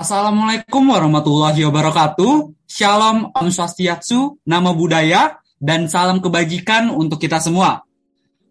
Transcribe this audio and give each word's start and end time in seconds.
Assalamualaikum 0.00 0.96
warahmatullahi 0.96 1.60
wabarakatuh. 1.68 2.56
Shalom, 2.64 3.36
Om 3.36 3.48
Swastiatsu, 3.52 4.40
nama 4.48 4.72
budaya, 4.72 5.36
dan 5.60 5.92
salam 5.92 6.24
kebajikan 6.24 6.88
untuk 6.88 7.20
kita 7.20 7.36
semua. 7.36 7.84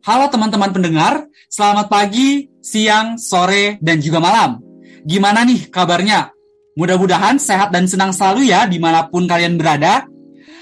Halo 0.06 0.30
teman-teman 0.30 0.70
pendengar, 0.70 1.26
selamat 1.50 1.90
pagi, 1.90 2.54
siang, 2.62 3.18
sore, 3.18 3.82
dan 3.82 3.98
juga 3.98 4.22
malam. 4.22 4.62
Gimana 5.02 5.42
nih 5.42 5.74
kabarnya? 5.74 6.30
Mudah-mudahan 6.78 7.42
sehat 7.42 7.74
dan 7.74 7.90
senang 7.90 8.14
selalu 8.14 8.54
ya 8.54 8.70
di 8.70 8.78
mana 8.78 9.10
pun 9.10 9.26
kalian 9.26 9.58
berada. 9.58 10.06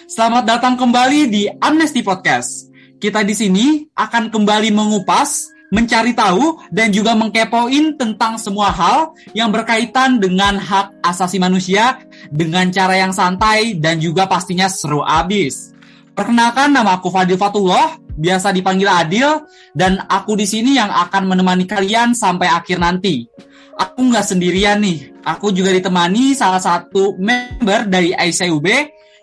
Selamat 0.08 0.48
datang 0.48 0.80
kembali 0.80 1.28
di 1.28 1.52
Amnesty 1.52 2.00
Podcast. 2.00 2.72
Kita 2.96 3.28
di 3.28 3.36
sini 3.36 3.84
akan 3.92 4.32
kembali 4.32 4.72
mengupas 4.72 5.52
mencari 5.68 6.15
tahu 6.15 6.63
dan 6.71 6.95
juga 6.95 7.11
mengkepoin 7.18 7.99
tentang 7.99 8.39
semua 8.39 8.71
hal 8.71 9.11
yang 9.36 9.52
berkaitan 9.52 10.20
dengan 10.20 10.55
hak 10.55 11.04
asasi 11.04 11.39
manusia 11.39 11.99
dengan 12.31 12.71
cara 12.71 12.95
yang 12.95 13.12
santai 13.12 13.75
dan 13.75 13.99
juga 13.99 14.27
pastinya 14.27 14.72
seru 14.72 15.03
abis. 15.03 15.75
Perkenalkan 16.17 16.73
nama 16.73 16.98
aku 16.98 17.13
Fadil 17.13 17.38
Fatullah, 17.38 17.99
biasa 18.17 18.49
dipanggil 18.49 18.89
Adil, 18.89 19.45
dan 19.77 20.02
aku 20.09 20.34
di 20.34 20.49
sini 20.49 20.73
yang 20.73 20.89
akan 20.89 21.30
menemani 21.30 21.70
kalian 21.70 22.17
sampai 22.17 22.49
akhir 22.49 22.81
nanti. 22.81 23.30
Aku 23.77 24.09
nggak 24.09 24.25
sendirian 24.25 24.81
nih, 24.81 25.13
aku 25.22 25.53
juga 25.53 25.70
ditemani 25.70 26.34
salah 26.34 26.58
satu 26.58 27.13
member 27.22 27.86
dari 27.86 28.17
ICUB 28.17 28.66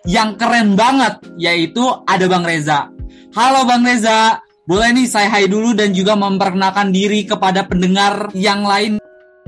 yang 0.07 0.39
keren 0.39 0.79
banget, 0.79 1.19
yaitu 1.35 1.83
ada 2.07 2.23
Bang 2.31 2.47
Reza. 2.47 2.87
Halo 3.35 3.67
Bang 3.67 3.83
Reza, 3.83 4.39
boleh 4.65 4.97
nih 4.97 5.05
saya 5.05 5.29
hai 5.29 5.45
dulu 5.45 5.77
dan 5.77 5.93
juga 5.93 6.17
memperkenalkan 6.17 6.89
diri 6.89 7.21
kepada 7.21 7.69
pendengar 7.69 8.33
yang 8.33 8.65
lain. 8.65 8.97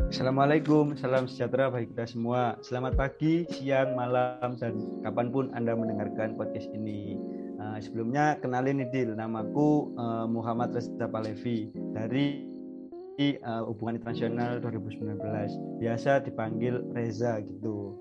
Assalamualaikum, 0.08 0.94
salam 0.94 1.26
sejahtera 1.26 1.74
bagi 1.74 1.90
kita 1.90 2.06
semua. 2.06 2.56
Selamat 2.62 2.96
pagi, 2.96 3.44
siang, 3.50 3.98
malam, 3.98 4.56
dan 4.62 4.78
kapan 5.02 5.28
pun 5.34 5.50
Anda 5.58 5.74
mendengarkan 5.74 6.38
podcast 6.38 6.70
ini. 6.72 7.18
Uh, 7.58 7.82
sebelumnya 7.82 8.38
kenalin 8.38 8.78
nih 8.78 8.90
Dil, 8.94 9.18
namaku 9.18 9.92
uh, 9.98 10.30
Muhammad 10.30 10.78
Reza 10.78 11.10
Palevi 11.10 11.74
dari 11.98 12.46
uh, 13.42 13.66
Hubungan 13.68 13.98
Internasional 13.98 14.62
2019. 14.62 15.18
Biasa 15.82 16.22
dipanggil 16.24 16.78
Reza 16.94 17.42
gitu. 17.42 17.98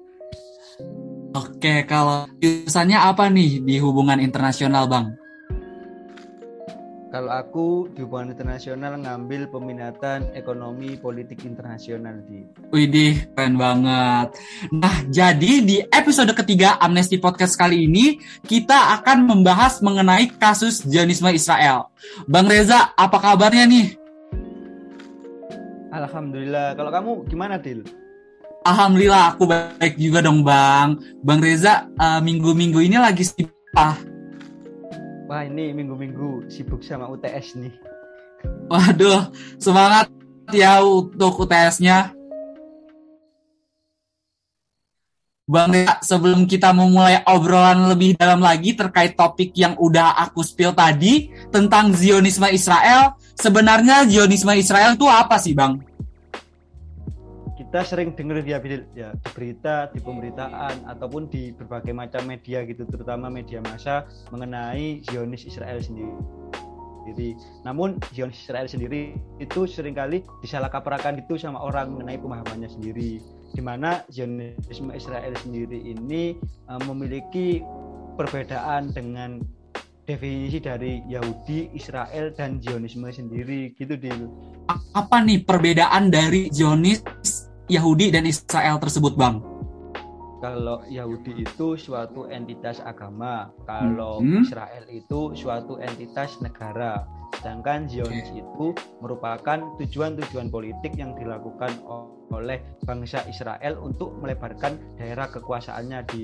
Oke, 1.32 1.88
kalau 1.88 2.28
jurusannya 2.38 3.00
apa 3.00 3.32
nih 3.32 3.64
di 3.64 3.80
hubungan 3.80 4.20
internasional, 4.20 4.84
Bang? 4.84 5.16
Kalau 7.06 7.30
aku 7.30 7.86
di 7.94 8.02
hubungan 8.02 8.34
internasional 8.34 8.98
ngambil 8.98 9.46
peminatan 9.46 10.26
ekonomi 10.34 10.98
politik 10.98 11.46
internasional 11.46 12.18
di. 12.26 12.42
Widih, 12.74 13.30
keren 13.30 13.54
banget. 13.54 14.34
Nah, 14.74 15.06
jadi 15.06 15.52
di 15.62 15.86
episode 15.86 16.34
ketiga 16.34 16.74
Amnesty 16.82 17.22
Podcast 17.22 17.54
kali 17.54 17.86
ini 17.86 18.18
kita 18.42 18.98
akan 18.98 19.22
membahas 19.22 19.78
mengenai 19.86 20.34
kasus 20.34 20.82
Zionisme 20.82 21.30
Israel. 21.30 21.94
Bang 22.26 22.50
Reza, 22.50 22.90
apa 22.98 23.22
kabarnya 23.22 23.70
nih? 23.70 23.86
Alhamdulillah. 25.94 26.74
Kalau 26.74 26.90
kamu 26.90 27.10
gimana, 27.30 27.54
Dil? 27.54 27.86
Alhamdulillah, 28.66 29.38
aku 29.38 29.46
baik 29.46 29.94
juga 29.94 30.26
dong, 30.26 30.42
Bang. 30.42 30.98
Bang 31.22 31.38
Reza, 31.38 31.86
uh, 32.02 32.18
minggu-minggu 32.18 32.82
ini 32.82 32.98
lagi 32.98 33.22
sibuk 33.22 33.54
Wah 35.26 35.42
ini 35.42 35.74
minggu-minggu 35.74 36.46
sibuk 36.46 36.86
sama 36.86 37.10
UTS 37.10 37.58
nih. 37.58 37.74
Waduh, 38.70 39.34
semangat 39.58 40.06
ya 40.54 40.78
untuk 40.86 41.42
UTS-nya. 41.42 42.14
Bang 45.46 45.70
ya, 45.70 46.02
sebelum 46.02 46.42
kita 46.42 46.74
memulai 46.74 47.22
obrolan 47.22 47.86
lebih 47.86 48.18
dalam 48.18 48.42
lagi 48.42 48.74
terkait 48.74 49.14
topik 49.14 49.54
yang 49.54 49.78
udah 49.78 50.18
aku 50.26 50.42
spill 50.42 50.74
tadi 50.74 51.30
tentang 51.54 51.94
Zionisme 51.94 52.50
Israel, 52.50 53.14
sebenarnya 53.38 54.10
Zionisme 54.10 54.50
Israel 54.58 54.98
itu 54.98 55.06
apa 55.06 55.38
sih, 55.38 55.54
Bang? 55.54 55.85
Kita 57.66 57.82
sering 57.82 58.14
dengar 58.14 58.46
ya, 58.46 58.62
ya 58.94 59.10
di 59.10 59.30
berita, 59.34 59.90
di 59.90 59.98
pemberitaan 59.98 60.86
ataupun 60.86 61.26
di 61.26 61.50
berbagai 61.50 61.90
macam 61.90 62.22
media 62.22 62.62
gitu, 62.62 62.86
terutama 62.86 63.26
media 63.26 63.58
massa 63.58 64.06
mengenai 64.30 65.02
Zionis 65.10 65.42
Israel 65.42 65.82
sendiri. 65.82 66.14
Jadi, 67.10 67.38
namun 67.66 67.98
Zionis 68.14 68.38
Israel 68.38 68.70
sendiri 68.70 69.18
itu 69.42 69.66
sering 69.66 69.98
kali 69.98 70.22
disalahkaprakan 70.46 71.26
itu 71.26 71.38
sama 71.38 71.58
orang 71.58 71.94
mengenai 71.94 72.18
pemahamannya 72.22 72.70
sendiri. 72.70 73.18
Di 73.50 73.62
mana 73.62 74.06
Zionisme 74.14 74.94
Israel 74.94 75.34
sendiri 75.34 75.90
ini 75.90 76.38
uh, 76.70 76.82
memiliki 76.86 77.62
perbedaan 78.14 78.94
dengan 78.94 79.42
definisi 80.06 80.62
dari 80.62 81.02
Yahudi, 81.10 81.74
Israel, 81.74 82.30
dan 82.32 82.62
Zionisme 82.62 83.10
sendiri 83.10 83.74
gitu 83.74 83.98
Dil. 83.98 84.30
Apa 84.94 85.20
nih 85.20 85.42
perbedaan 85.42 86.14
dari 86.14 86.48
Zionis 86.54 87.02
Yahudi 87.66 88.14
dan 88.14 88.26
Israel 88.26 88.78
tersebut, 88.78 89.18
Bang? 89.18 89.42
Kalau 90.38 90.84
Yahudi 90.86 91.42
itu 91.42 91.74
suatu 91.80 92.28
entitas 92.28 92.78
agama, 92.84 93.50
kalau 93.64 94.20
hmm. 94.20 94.44
Israel 94.44 94.84
itu 94.92 95.32
suatu 95.34 95.80
entitas 95.80 96.38
negara. 96.44 97.08
Sedangkan 97.40 97.90
Zionis 97.90 98.30
okay. 98.30 98.44
itu 98.44 98.66
merupakan 99.02 99.58
tujuan-tujuan 99.82 100.48
politik 100.52 100.94
yang 100.94 101.16
dilakukan 101.18 101.72
oleh 102.30 102.62
bangsa 102.84 103.24
Israel 103.26 103.80
untuk 103.82 104.14
melebarkan 104.22 104.78
daerah 104.96 105.26
kekuasaannya 105.30 106.00
di 106.10 106.20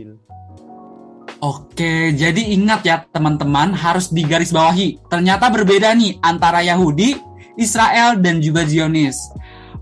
Oke, 1.43 2.15
jadi 2.15 2.55
ingat 2.55 2.81
ya 2.87 3.03
teman-teman 3.11 3.75
harus 3.75 4.15
digarisbawahi. 4.15 5.11
Ternyata 5.11 5.51
berbeda 5.51 5.91
nih 5.91 6.23
antara 6.23 6.63
Yahudi, 6.63 7.19
Israel 7.59 8.15
dan 8.23 8.39
juga 8.39 8.63
Zionis. 8.63 9.19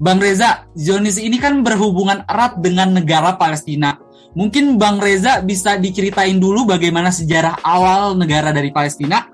Bang 0.01 0.17
Reza, 0.17 0.65
Zionis 0.73 1.21
ini 1.21 1.37
kan 1.37 1.61
berhubungan 1.61 2.25
erat 2.25 2.57
dengan 2.65 2.97
negara 2.97 3.37
Palestina. 3.37 4.01
Mungkin 4.33 4.81
Bang 4.81 4.97
Reza 4.97 5.45
bisa 5.45 5.77
diceritain 5.77 6.41
dulu 6.41 6.65
bagaimana 6.65 7.13
sejarah 7.13 7.61
awal 7.61 8.17
negara 8.17 8.49
dari 8.49 8.73
Palestina? 8.73 9.29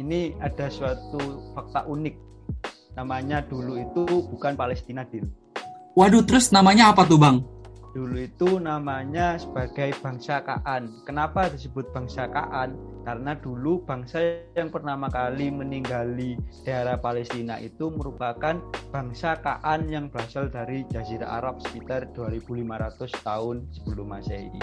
Ini 0.00 0.40
ada 0.40 0.72
suatu 0.72 1.52
fakta 1.52 1.84
unik. 1.84 2.16
Namanya 2.96 3.44
dulu 3.44 3.76
itu 3.76 4.08
bukan 4.08 4.56
Palestina, 4.56 5.04
Dil. 5.04 5.28
Waduh, 5.92 6.24
terus 6.24 6.48
namanya 6.48 6.88
apa 6.88 7.04
tuh, 7.04 7.20
Bang? 7.20 7.44
Dulu 7.90 8.22
itu 8.22 8.62
namanya 8.62 9.34
sebagai 9.34 9.90
bangsa 9.98 10.42
Kaan. 10.46 11.02
Kenapa 11.02 11.50
disebut 11.50 11.90
bangsa 11.90 12.30
Kaan? 12.30 12.78
Karena 13.02 13.34
dulu 13.34 13.82
bangsa 13.82 14.46
yang 14.54 14.70
pertama 14.70 15.10
kali 15.10 15.50
meninggali 15.50 16.38
daerah 16.62 17.00
Palestina 17.00 17.58
itu 17.58 17.90
merupakan 17.90 18.62
bangsa 18.94 19.40
Kaan 19.42 19.90
yang 19.90 20.06
berasal 20.06 20.46
dari 20.46 20.86
Jazirah 20.86 21.42
Arab 21.42 21.58
sekitar 21.66 22.14
2500 22.14 23.26
tahun 23.26 23.66
sebelum 23.74 24.06
Masehi. 24.06 24.60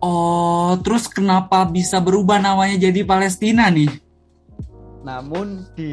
Oh, 0.00 0.80
terus 0.80 1.04
kenapa 1.12 1.68
bisa 1.68 2.00
berubah 2.00 2.40
namanya 2.40 2.80
jadi 2.80 3.04
Palestina 3.04 3.68
nih? 3.68 3.92
Namun 5.04 5.68
di 5.76 5.92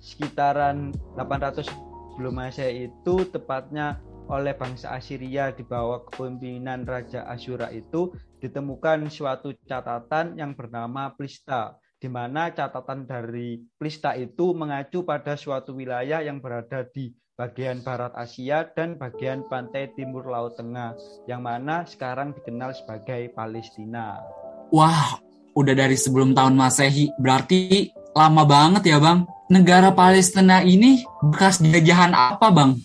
sekitaran 0.00 0.96
800 1.16 1.68
sebelum 2.16 2.32
Masehi 2.40 2.88
itu 2.88 3.14
tepatnya 3.28 4.00
oleh 4.28 4.56
bangsa 4.56 4.96
Assyria 4.96 5.52
di 5.52 5.64
bawah 5.64 6.04
kepemimpinan 6.08 6.88
Raja 6.88 7.28
Asyura 7.28 7.68
itu 7.74 8.12
ditemukan 8.40 9.08
suatu 9.12 9.52
catatan 9.68 10.36
yang 10.40 10.56
bernama 10.56 11.12
Plista 11.12 11.76
di 12.00 12.08
mana 12.12 12.52
catatan 12.52 13.08
dari 13.08 13.60
Plista 13.80 14.12
itu 14.12 14.52
mengacu 14.52 15.04
pada 15.04 15.36
suatu 15.36 15.72
wilayah 15.72 16.20
yang 16.20 16.40
berada 16.40 16.84
di 16.84 17.12
bagian 17.34 17.82
barat 17.82 18.14
Asia 18.14 18.68
dan 18.76 18.94
bagian 19.00 19.48
pantai 19.50 19.90
timur 19.96 20.28
Laut 20.28 20.54
Tengah 20.54 20.94
yang 21.26 21.42
mana 21.42 21.82
sekarang 21.88 22.36
dikenal 22.36 22.76
sebagai 22.76 23.32
Palestina. 23.34 24.22
Wah, 24.70 25.18
udah 25.56 25.74
dari 25.74 25.98
sebelum 25.98 26.36
tahun 26.36 26.54
Masehi, 26.54 27.10
berarti 27.18 27.90
lama 28.14 28.44
banget 28.46 28.94
ya, 28.94 28.98
Bang. 29.02 29.26
Negara 29.50 29.92
Palestina 29.92 30.64
ini 30.64 31.04
bekas 31.20 31.60
jajahan 31.60 32.14
apa, 32.14 32.48
Bang? 32.54 32.80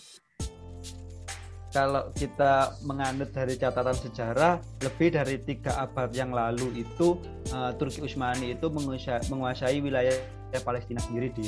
Kalau 1.69 2.09
kita 2.17 2.73
menganut 2.81 3.29
dari 3.29 3.53
catatan 3.53 3.93
sejarah 3.93 4.57
lebih 4.81 5.13
dari 5.13 5.37
tiga 5.41 5.77
abad 5.77 6.09
yang 6.13 6.33
lalu 6.33 6.81
itu 6.81 7.21
uh, 7.53 7.71
Turki 7.77 8.01
Utsmani 8.01 8.57
itu 8.57 8.67
menguasai, 8.73 9.29
menguasai 9.29 9.77
wilayah 9.77 10.17
Palestina 10.65 10.97
sendiri 10.97 11.29
di 11.29 11.45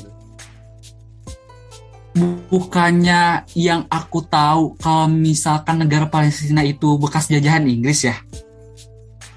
bukannya 2.51 3.47
yang 3.55 3.87
aku 3.87 4.21
tahu 4.27 4.75
kalau 4.77 5.07
misalkan 5.07 5.79
negara 5.79 6.05
Palestina 6.11 6.61
itu 6.61 6.99
bekas 6.99 7.31
jajahan 7.31 7.63
Inggris 7.65 8.03
ya 8.05 8.19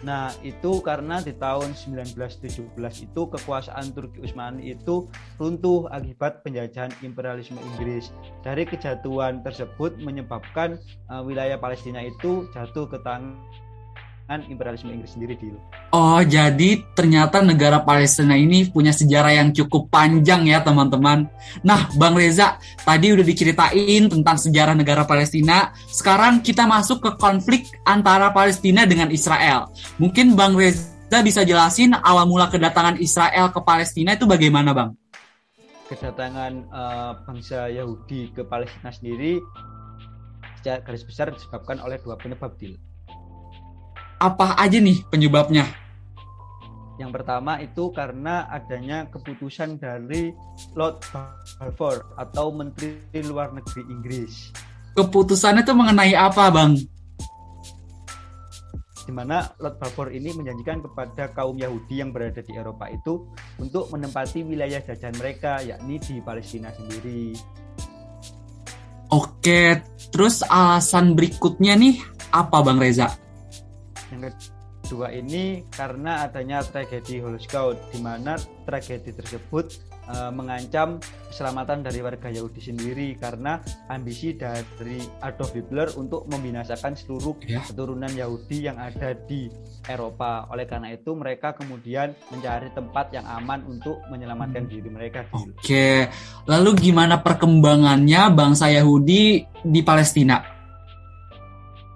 Nah, 0.05 0.37
itu 0.45 0.85
karena 0.85 1.25
di 1.25 1.33
tahun 1.33 1.73
1917 1.73 2.77
itu 3.09 3.23
kekuasaan 3.25 3.97
Turki 3.97 4.21
Utsmani 4.21 4.77
itu 4.77 5.09
runtuh 5.41 5.89
akibat 5.89 6.45
penjajahan 6.45 6.93
imperialisme 7.01 7.57
Inggris. 7.73 8.13
Dari 8.45 8.69
kejatuhan 8.69 9.41
tersebut 9.41 9.97
menyebabkan 10.05 10.77
uh, 11.09 11.25
wilayah 11.25 11.57
Palestina 11.57 12.05
itu 12.05 12.45
jatuh 12.53 12.85
ke 12.85 13.01
tangan 13.01 13.41
imperialisme 14.25 14.89
Inggris 14.89 15.13
sendiri 15.13 15.37
di 15.37 15.53
Oh, 15.93 16.21
jadi 16.25 16.81
ternyata 16.97 17.45
negara 17.45 17.85
Palestina 17.85 18.33
ini 18.35 18.73
punya 18.73 18.89
sejarah 18.89 19.37
yang 19.37 19.53
cukup 19.53 19.93
panjang 19.93 20.49
ya, 20.49 20.65
teman-teman. 20.65 21.29
Nah, 21.61 21.93
Bang 22.01 22.17
Reza, 22.17 22.57
tadi 22.81 23.13
udah 23.13 23.21
diceritain 23.21 24.09
tentang 24.09 24.37
sejarah 24.41 24.73
negara 24.73 25.05
Palestina. 25.05 25.77
Sekarang 25.93 26.41
kita 26.41 26.65
masuk 26.65 27.05
ke 27.05 27.11
konflik 27.21 27.69
antara 27.85 28.33
Palestina 28.33 28.89
dengan 28.89 29.13
Israel. 29.13 29.69
Mungkin 30.01 30.33
Bang 30.33 30.57
Reza 30.57 31.21
bisa 31.21 31.45
jelasin 31.45 31.93
awal 31.93 32.25
mula 32.25 32.49
kedatangan 32.49 32.97
Israel 32.99 33.53
ke 33.53 33.61
Palestina 33.61 34.17
itu 34.17 34.25
bagaimana, 34.25 34.73
Bang? 34.73 34.97
Kedatangan 35.85 36.53
uh, 36.73 37.13
bangsa 37.29 37.69
Yahudi 37.69 38.33
ke 38.33 38.41
Palestina 38.49 38.89
sendiri 38.89 39.37
secara 40.57 40.81
garis 40.81 41.05
besar 41.05 41.29
disebabkan 41.29 41.77
oleh 41.85 42.01
dua 42.01 42.17
penyebab, 42.17 42.57
Dil 42.57 42.81
apa 44.25 44.57
aja 44.57 44.81
nih 44.81 45.05
penyebabnya? 45.13 45.69
Yang 46.97 47.11
pertama 47.21 47.61
itu 47.61 47.91
karena 47.93 48.49
adanya 48.49 49.05
keputusan 49.13 49.77
dari 49.77 50.33
Lord 50.73 51.05
Balfour 51.13 52.17
atau 52.17 52.55
Menteri 52.55 53.21
Luar 53.27 53.53
Negeri 53.53 53.83
Inggris. 53.91 54.55
Keputusannya 54.95 55.67
itu 55.67 55.75
mengenai 55.75 56.15
apa, 56.15 56.49
Bang? 56.55 56.79
Di 59.05 59.13
mana 59.13 59.53
Lord 59.59 59.77
Balfour 59.83 60.15
ini 60.15 60.33
menjanjikan 60.33 60.81
kepada 60.87 61.35
kaum 61.35 61.59
Yahudi 61.59 61.99
yang 61.99 62.15
berada 62.15 62.41
di 62.41 62.55
Eropa 62.55 62.89
itu 62.89 63.27
untuk 63.59 63.91
menempati 63.91 64.47
wilayah 64.47 64.81
jajahan 64.81 65.19
mereka, 65.19 65.61
yakni 65.67 65.99
di 65.99 66.23
Palestina 66.23 66.71
sendiri. 66.73 67.35
Oke, 69.11 69.83
terus 70.15 70.47
alasan 70.47 71.19
berikutnya 71.19 71.75
nih 71.75 71.99
apa, 72.31 72.63
Bang 72.63 72.79
Reza? 72.79 73.24
Yang 74.15 74.39
kedua 74.85 75.09
ini 75.17 75.65
karena 75.73 76.29
adanya 76.29 76.61
tragedi 76.61 77.17
Holocaust 77.25 77.81
di 77.89 77.99
mana 78.05 78.37
tragedi 78.69 79.17
tersebut 79.17 79.81
uh, 80.13 80.29
mengancam 80.29 81.01
keselamatan 81.33 81.83
dari 81.83 82.05
warga 82.05 82.29
Yahudi 82.29 82.61
sendiri 82.61 83.17
karena 83.17 83.59
ambisi 83.91 84.37
dari 84.37 85.01
Adolf 85.25 85.57
Hitler 85.57 85.89
untuk 85.97 86.29
membinasakan 86.29 86.95
seluruh 86.95 87.41
ya. 87.49 87.65
keturunan 87.65 88.13
Yahudi 88.13 88.69
yang 88.69 88.77
ada 88.77 89.17
di 89.17 89.49
Eropa. 89.89 90.47
Oleh 90.53 90.69
karena 90.69 90.93
itu 90.93 91.17
mereka 91.17 91.57
kemudian 91.57 92.15
mencari 92.29 92.71
tempat 92.77 93.11
yang 93.17 93.25
aman 93.25 93.65
untuk 93.67 93.99
menyelamatkan 94.13 94.69
hmm. 94.69 94.71
diri 94.71 94.89
mereka. 94.93 95.27
Oke, 95.33 96.07
lalu 96.45 96.71
gimana 96.77 97.25
perkembangannya 97.25 98.31
bangsa 98.31 98.71
Yahudi 98.71 99.43
di 99.65 99.81
Palestina? 99.81 100.54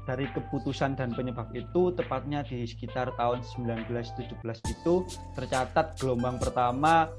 Dari 0.08 0.24
keputusan 0.32 0.96
dan 0.96 1.12
penyebab 1.12 1.52
itu 1.52 1.92
tepatnya 1.92 2.40
di 2.40 2.64
sekitar 2.64 3.12
tahun 3.20 3.44
1917 3.44 4.40
itu 4.72 5.04
tercatat 5.36 6.00
gelombang 6.00 6.40
pertama 6.40 7.12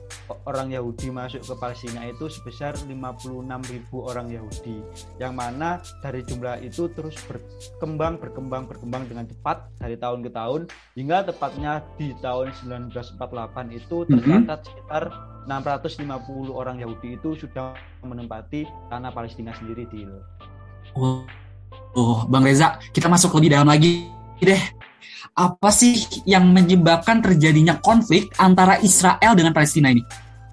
orang 0.50 0.74
Yahudi 0.74 1.14
masuk 1.14 1.46
ke 1.46 1.54
Palestina 1.62 2.10
itu 2.10 2.26
sebesar 2.26 2.74
56.000 2.90 3.94
orang 3.94 4.34
Yahudi 4.34 4.82
yang 5.22 5.38
mana 5.38 5.78
dari 6.02 6.26
jumlah 6.26 6.66
itu 6.66 6.90
terus 6.98 7.14
berkembang 7.30 8.18
berkembang 8.18 8.66
berkembang 8.66 9.06
dengan 9.06 9.30
cepat 9.30 9.70
dari 9.78 9.94
tahun 9.94 10.26
ke 10.26 10.34
tahun 10.34 10.66
hingga 10.98 11.30
tepatnya 11.30 11.86
di 12.02 12.18
tahun 12.26 12.58
1948 12.58 13.22
itu 13.78 13.98
mhm. 14.02 14.10
tercatat 14.18 14.60
sekitar 14.66 15.04
650 15.46 16.10
orang 16.50 16.82
Yahudi 16.82 17.22
itu 17.22 17.38
sudah 17.38 17.78
menempati 18.02 18.66
tanah 18.90 19.14
Palestina 19.14 19.54
sendiri 19.54 19.86
di 19.94 20.10
Oh 20.98 21.22
Oh, 21.98 22.30
Bang 22.30 22.46
Reza, 22.46 22.78
kita 22.94 23.10
masuk 23.10 23.42
lebih 23.42 23.58
dalam 23.58 23.70
lagi 23.70 24.06
deh. 24.38 24.62
Apa 25.34 25.74
sih 25.74 25.96
yang 26.28 26.52
menyebabkan 26.54 27.24
terjadinya 27.24 27.82
konflik 27.82 28.30
antara 28.38 28.78
Israel 28.84 29.34
dengan 29.34 29.56
Palestina 29.56 29.90
ini? 29.90 30.04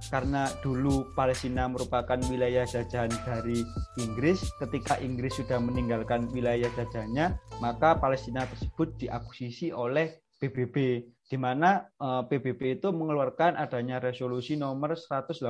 Karena 0.06 0.46
dulu 0.62 1.12
Palestina 1.18 1.66
merupakan 1.66 2.16
wilayah 2.30 2.62
jajahan 2.62 3.10
dari 3.26 3.66
Inggris, 3.98 4.46
ketika 4.62 4.96
Inggris 5.02 5.36
sudah 5.36 5.58
meninggalkan 5.58 6.30
wilayah 6.30 6.70
jajahannya, 6.78 7.34
maka 7.58 7.98
Palestina 7.98 8.46
tersebut 8.46 8.94
diakuisisi 8.96 9.74
oleh 9.74 10.22
PBB 10.38 11.02
di 11.26 11.36
mana 11.36 11.82
uh, 11.98 12.22
eh, 12.22 12.38
PBB 12.38 12.78
itu 12.78 12.94
mengeluarkan 12.94 13.58
adanya 13.58 13.98
resolusi 13.98 14.54
nomor 14.54 14.94
181 14.94 15.42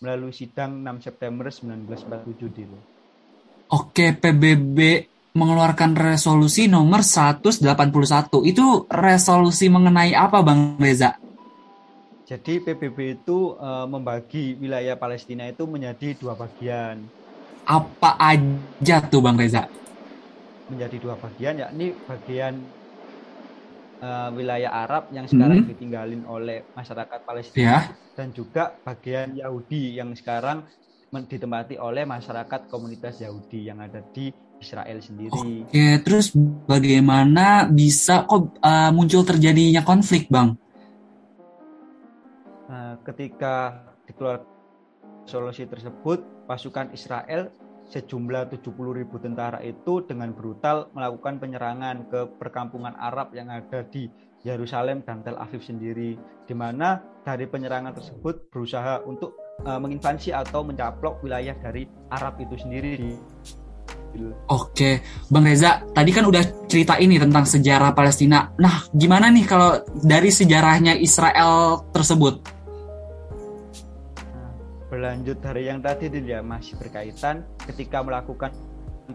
melalui 0.00 0.32
sidang 0.32 0.80
6 0.80 1.04
September 1.04 1.52
1947 1.52 2.56
dulu. 2.64 2.95
Oke, 3.66 4.14
PBB 4.14 4.78
mengeluarkan 5.34 5.98
resolusi 5.98 6.70
nomor 6.70 7.02
181. 7.02 7.66
Itu 8.46 8.86
resolusi 8.86 9.66
mengenai 9.66 10.14
apa, 10.14 10.38
Bang 10.46 10.78
Reza? 10.78 11.18
Jadi 12.26 12.62
PBB 12.62 13.22
itu 13.22 13.54
e, 13.58 13.70
membagi 13.86 14.54
wilayah 14.58 14.94
Palestina 14.94 15.46
itu 15.50 15.66
menjadi 15.66 16.14
dua 16.14 16.34
bagian. 16.38 17.02
Apa 17.66 18.14
aja 18.18 19.02
tuh, 19.06 19.18
Bang 19.18 19.34
Reza? 19.34 19.66
Menjadi 20.70 20.96
dua 21.02 21.14
bagian, 21.18 21.66
yakni 21.66 21.90
bagian 22.06 22.62
e, 23.98 24.08
wilayah 24.30 24.70
Arab 24.86 25.10
yang 25.10 25.26
sekarang 25.26 25.66
hmm. 25.66 25.70
ditinggalin 25.74 26.22
oleh 26.26 26.66
masyarakat 26.74 27.20
Palestina 27.26 27.62
yeah. 27.62 27.82
dan 28.14 28.30
juga 28.30 28.78
bagian 28.82 29.34
Yahudi 29.34 29.98
yang 29.98 30.14
sekarang 30.14 30.62
ditempati 31.24 31.80
oleh 31.80 32.04
masyarakat 32.04 32.68
komunitas 32.68 33.24
Yahudi 33.24 33.72
yang 33.72 33.80
ada 33.80 34.04
di 34.12 34.28
Israel 34.60 35.00
sendiri. 35.00 35.64
Oke, 35.64 35.86
terus 36.04 36.36
bagaimana 36.68 37.68
bisa 37.68 38.28
kok 38.28 38.60
uh, 38.60 38.92
muncul 38.92 39.24
terjadinya 39.24 39.80
konflik, 39.80 40.28
Bang? 40.28 40.56
Nah, 42.68 43.00
ketika 43.00 43.84
dikeluarkan 44.04 44.48
solusi 45.24 45.64
tersebut, 45.64 46.48
pasukan 46.48 46.92
Israel 46.92 47.50
sejumlah 47.86 48.50
70 48.50 48.98
ribu 48.98 49.16
tentara 49.22 49.62
itu 49.62 50.02
dengan 50.02 50.34
brutal 50.34 50.90
melakukan 50.90 51.38
penyerangan 51.38 52.10
ke 52.10 52.20
perkampungan 52.34 52.98
Arab 52.98 53.30
yang 53.30 53.46
ada 53.46 53.86
di 53.86 54.10
Yerusalem 54.42 55.06
dan 55.06 55.22
Tel 55.22 55.38
Aviv 55.38 55.62
sendiri, 55.62 56.18
di 56.46 56.54
mana 56.54 57.02
dari 57.22 57.46
penyerangan 57.46 57.94
tersebut 57.94 58.50
berusaha 58.50 59.02
untuk 59.06 59.45
uh, 59.64 59.78
menginvasi 59.80 60.34
atau 60.34 60.66
mencaplok 60.66 61.22
wilayah 61.24 61.56
dari 61.62 61.88
Arab 62.12 62.36
itu 62.42 62.58
sendiri. 62.60 63.16
Oke, 64.48 65.04
Bang 65.28 65.44
Reza, 65.44 65.84
tadi 65.92 66.08
kan 66.08 66.24
udah 66.24 66.40
cerita 66.64 66.96
ini 66.96 67.20
tentang 67.20 67.44
sejarah 67.44 67.92
Palestina. 67.92 68.48
Nah, 68.56 68.88
gimana 68.96 69.28
nih 69.28 69.44
kalau 69.44 69.84
dari 70.00 70.32
sejarahnya 70.32 70.96
Israel 70.96 71.84
tersebut? 71.92 72.40
Nah, 74.32 74.50
berlanjut 74.88 75.36
dari 75.44 75.68
yang 75.68 75.84
tadi 75.84 76.08
dia 76.08 76.40
masih 76.40 76.80
berkaitan 76.80 77.44
ketika 77.68 78.00
melakukan 78.00 78.56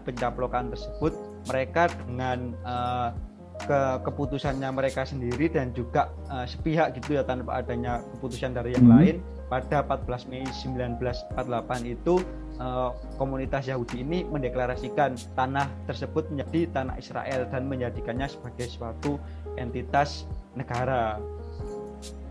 pencaplokan 0.06 0.70
tersebut, 0.70 1.12
mereka 1.50 1.90
dengan 2.06 2.54
uh, 2.62 3.10
ke 3.58 3.80
keputusannya 4.06 4.70
mereka 4.70 5.02
sendiri 5.02 5.50
dan 5.50 5.74
juga 5.74 6.14
uh, 6.30 6.46
sepihak 6.46 6.94
gitu 6.98 7.18
ya 7.18 7.22
tanpa 7.26 7.58
adanya 7.62 8.00
keputusan 8.16 8.54
dari 8.54 8.74
yang 8.74 8.86
hmm. 8.86 8.94
lain 8.96 9.16
pada 9.52 9.84
14 9.84 10.32
Mei 10.32 10.48
1948 10.48 11.36
itu 11.84 12.24
eh, 12.56 12.90
komunitas 13.20 13.68
Yahudi 13.68 14.00
ini 14.00 14.24
mendeklarasikan 14.24 15.12
tanah 15.36 15.68
tersebut 15.84 16.32
menjadi 16.32 16.72
tanah 16.72 16.96
Israel 16.96 17.44
dan 17.52 17.68
menjadikannya 17.68 18.32
sebagai 18.32 18.72
suatu 18.72 19.20
entitas 19.60 20.24
negara. 20.56 21.20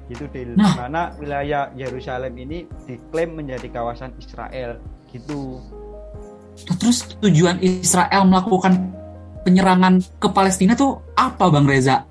Gitu 0.10 0.26
di 0.34 0.58
nah. 0.58 0.76
mana 0.76 1.14
wilayah 1.22 1.70
Yerusalem 1.78 2.34
ini 2.42 2.66
diklaim 2.90 3.38
menjadi 3.38 3.70
kawasan 3.70 4.18
Israel 4.18 4.82
gitu. 5.14 5.62
Terus 6.82 7.16
tujuan 7.22 7.62
Israel 7.62 8.28
melakukan 8.28 8.92
penyerangan 9.46 10.04
ke 10.20 10.28
Palestina 10.34 10.74
tuh 10.74 11.00
apa 11.16 11.48
Bang 11.48 11.70
Reza? 11.70 12.11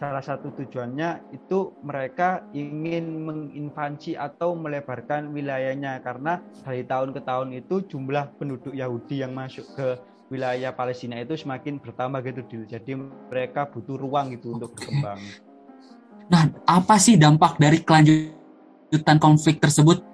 Salah 0.00 0.24
satu 0.24 0.48
tujuannya 0.56 1.36
itu 1.36 1.76
mereka 1.84 2.40
ingin 2.56 3.20
menginvasi 3.20 4.16
atau 4.16 4.56
melebarkan 4.56 5.28
wilayahnya 5.36 6.00
karena 6.00 6.40
dari 6.64 6.88
tahun 6.88 7.12
ke 7.12 7.20
tahun 7.20 7.52
itu 7.52 7.84
jumlah 7.84 8.32
penduduk 8.40 8.72
Yahudi 8.72 9.20
yang 9.20 9.36
masuk 9.36 9.68
ke 9.76 10.00
wilayah 10.32 10.72
Palestina 10.72 11.20
itu 11.20 11.36
semakin 11.36 11.76
bertambah 11.76 12.24
gitu 12.24 12.64
jadi 12.64 12.92
mereka 13.28 13.68
butuh 13.68 14.00
ruang 14.00 14.32
gitu 14.32 14.56
untuk 14.56 14.72
berkembang. 14.72 15.20
Nah, 16.32 16.48
apa 16.64 16.96
sih 16.96 17.20
dampak 17.20 17.60
dari 17.60 17.84
kelanjutan 17.84 19.20
konflik 19.20 19.60
tersebut? 19.60 20.09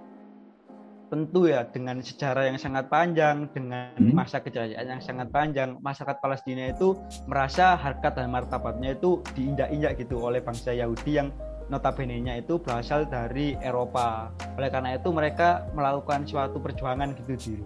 Tentu 1.07 1.47
ya 1.47 1.63
dengan 1.71 2.03
sejarah 2.03 2.51
yang 2.51 2.59
sangat 2.59 2.91
panjang, 2.91 3.47
dengan 3.55 3.95
Hmm. 3.95 4.15
masa 4.15 4.43
kejayaan 4.43 4.99
yang 4.99 5.03
sangat 5.03 5.31
panjang, 5.31 5.79
masyarakat 5.79 6.19
Palestina 6.19 6.71
itu 6.71 6.99
merasa 7.31 7.79
harkat 7.79 8.19
dan 8.19 8.31
martabatnya 8.31 8.99
itu 8.99 9.23
diinjak-injak 9.39 10.03
gitu 10.03 10.19
oleh 10.19 10.43
bangsa 10.43 10.75
Yahudi 10.75 11.13
yang 11.23 11.29
notabene-nya 11.67 12.43
itu 12.43 12.59
berasal 12.59 13.07
dari 13.07 13.59
Eropa. 13.59 14.31
Oleh 14.59 14.71
karena 14.71 14.95
itu 14.99 15.11
mereka 15.11 15.67
melakukan 15.75 16.27
suatu 16.27 16.59
perjuangan 16.63 17.15
gitu, 17.23 17.35
Dil. 17.39 17.63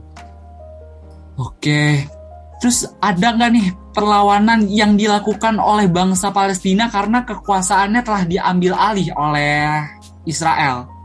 Oke. 1.37 2.05
Terus 2.61 2.85
ada 3.01 3.33
nggak 3.33 3.51
nih 3.57 3.67
perlawanan 3.97 4.69
yang 4.69 4.93
dilakukan 4.93 5.57
oleh 5.57 5.89
bangsa 5.89 6.29
Palestina 6.29 6.93
karena 6.93 7.25
kekuasaannya 7.25 8.05
telah 8.05 8.29
diambil 8.29 8.77
alih 8.77 9.09
oleh 9.17 9.81
Israel? 10.29 11.00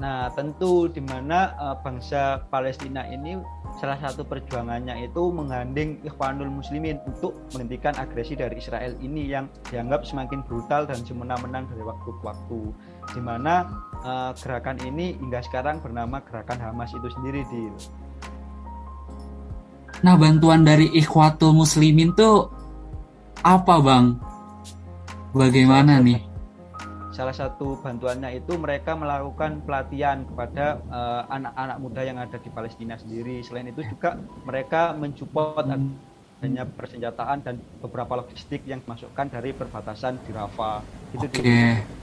Nah, 0.00 0.32
tentu 0.32 0.88
di 0.88 1.04
mana 1.04 1.52
eh, 1.60 1.76
bangsa 1.84 2.40
Palestina 2.48 3.04
ini 3.04 3.36
salah 3.76 4.00
satu 4.00 4.24
perjuangannya 4.24 5.04
itu 5.04 5.28
menggandeng 5.28 6.00
Ikhwanul 6.00 6.48
Muslimin 6.48 6.96
untuk 7.04 7.36
menghentikan 7.52 7.92
agresi 8.00 8.32
dari 8.32 8.56
Israel 8.56 8.96
ini 9.04 9.28
yang 9.28 9.52
dianggap 9.68 10.08
semakin 10.08 10.40
brutal 10.48 10.88
dan 10.88 11.04
semena-mena 11.04 11.68
dari 11.68 11.84
waktu 11.84 12.08
ke 12.16 12.22
waktu. 12.24 12.60
Di 13.12 13.20
mana 13.20 13.68
eh, 14.00 14.32
gerakan 14.40 14.80
ini 14.88 15.20
hingga 15.20 15.44
sekarang 15.44 15.84
bernama 15.84 16.24
Gerakan 16.24 16.58
Hamas 16.64 16.96
itu 16.96 17.08
sendiri 17.12 17.44
di 17.52 17.68
Nah, 20.00 20.16
bantuan 20.16 20.64
dari 20.64 20.88
Ikhwatul 20.96 21.52
Muslimin 21.52 22.16
tuh 22.16 22.48
apa, 23.44 23.76
Bang? 23.84 24.16
Bagaimana 25.36 26.00
nih? 26.00 26.29
Salah 27.20 27.36
satu 27.36 27.76
bantuannya 27.84 28.40
itu 28.40 28.56
mereka 28.56 28.96
melakukan 28.96 29.60
pelatihan 29.68 30.24
kepada 30.24 30.80
eh, 30.80 31.22
anak-anak 31.28 31.76
muda 31.76 32.00
yang 32.00 32.16
ada 32.16 32.40
di 32.40 32.48
Palestina 32.48 32.96
sendiri. 32.96 33.44
Selain 33.44 33.68
itu 33.68 33.84
juga 33.84 34.16
mereka 34.48 34.96
mensupport 34.96 35.68
adanya 36.40 36.64
persenjataan 36.64 37.44
dan 37.44 37.60
beberapa 37.84 38.24
logistik 38.24 38.64
yang 38.64 38.80
dimasukkan 38.80 39.28
dari 39.28 39.52
perbatasan 39.52 40.24
di 40.24 40.32
Rafah. 40.32 40.80
Itu 41.12 41.28
Oke. 41.28 41.44
di- 41.44 42.00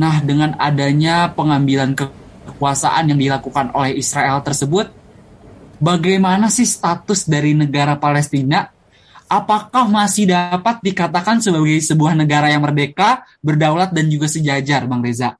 Nah, 0.00 0.22
dengan 0.24 0.56
adanya 0.56 1.28
pengambilan 1.36 1.92
ke- 1.92 2.08
kekuasaan 2.48 3.12
yang 3.12 3.20
dilakukan 3.20 3.76
oleh 3.76 4.00
Israel 4.00 4.40
tersebut, 4.40 4.88
bagaimana 5.76 6.48
sih 6.48 6.64
status 6.64 7.28
dari 7.28 7.52
negara 7.52 8.00
Palestina? 8.00 8.72
Apakah 9.28 9.84
masih 9.86 10.32
dapat 10.32 10.80
dikatakan 10.80 11.44
sebagai 11.44 11.76
sebuah 11.84 12.16
negara 12.16 12.48
yang 12.48 12.64
merdeka, 12.64 13.28
berdaulat, 13.44 13.92
dan 13.92 14.08
juga 14.08 14.24
sejajar, 14.24 14.88
Bang 14.88 15.04
Reza? 15.04 15.36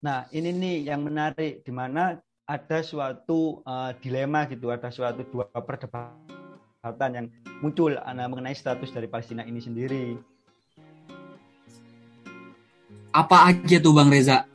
Nah, 0.00 0.24
ini 0.32 0.50
nih 0.50 0.76
yang 0.88 1.04
menarik 1.04 1.60
di 1.60 1.72
mana 1.72 2.16
ada 2.48 2.78
suatu 2.80 3.60
eh, 3.60 3.90
dilema 4.00 4.48
gitu, 4.48 4.72
ada 4.72 4.88
suatu 4.88 5.28
dua 5.28 5.44
perdebatan 5.52 7.10
yang 7.12 7.26
muncul 7.60 7.92
eh, 7.92 8.28
mengenai 8.28 8.56
status 8.56 8.88
dari 8.88 9.06
Palestina 9.12 9.44
ini 9.44 9.60
sendiri. 9.60 10.16
Apa 13.12 13.52
aja 13.52 13.76
tuh, 13.76 13.92
Bang 13.92 14.08
Reza? 14.08 14.48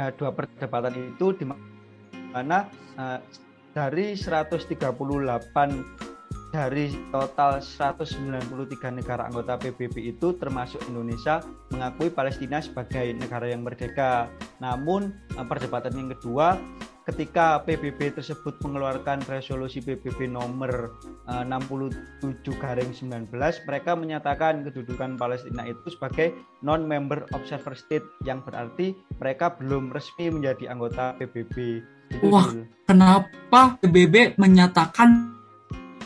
eh, 0.00 0.10
dua 0.14 0.30
perdebatan 0.32 0.94
itu 0.96 1.36
di 1.36 1.44
mana 2.32 2.68
eh, 2.96 3.18
dari 3.76 4.16
138 4.16 4.78
dari 6.50 6.90
total 7.14 7.62
193 7.62 8.50
negara 8.90 9.30
anggota 9.30 9.54
PBB 9.54 10.18
itu 10.18 10.34
termasuk 10.34 10.82
Indonesia 10.90 11.40
mengakui 11.70 12.10
Palestina 12.10 12.58
sebagai 12.58 13.14
negara 13.14 13.46
yang 13.46 13.62
merdeka. 13.62 14.26
Namun 14.58 15.14
eh, 15.38 15.46
perdebatan 15.46 15.94
yang 15.94 16.10
kedua 16.18 16.58
ketika 17.06 17.62
PBB 17.66 18.14
tersebut 18.14 18.60
mengeluarkan 18.62 19.24
resolusi 19.30 19.78
PBB 19.78 20.26
nomor 20.26 20.98
eh, 21.30 21.44
67 21.46 22.42
garing 22.58 22.90
19 22.90 23.30
mereka 23.66 23.94
menyatakan 23.94 24.66
kedudukan 24.66 25.14
Palestina 25.14 25.70
itu 25.70 25.86
sebagai 25.94 26.34
non-member 26.66 27.30
observer 27.30 27.78
state 27.78 28.06
yang 28.26 28.42
berarti 28.42 28.98
mereka 29.22 29.54
belum 29.54 29.94
resmi 29.94 30.34
menjadi 30.34 30.74
anggota 30.74 31.14
PBB. 31.14 31.78
Itu 32.10 32.26
Wah. 32.26 32.50
Kenapa 32.90 33.78
PBB 33.78 34.34
menyatakan 34.34 35.39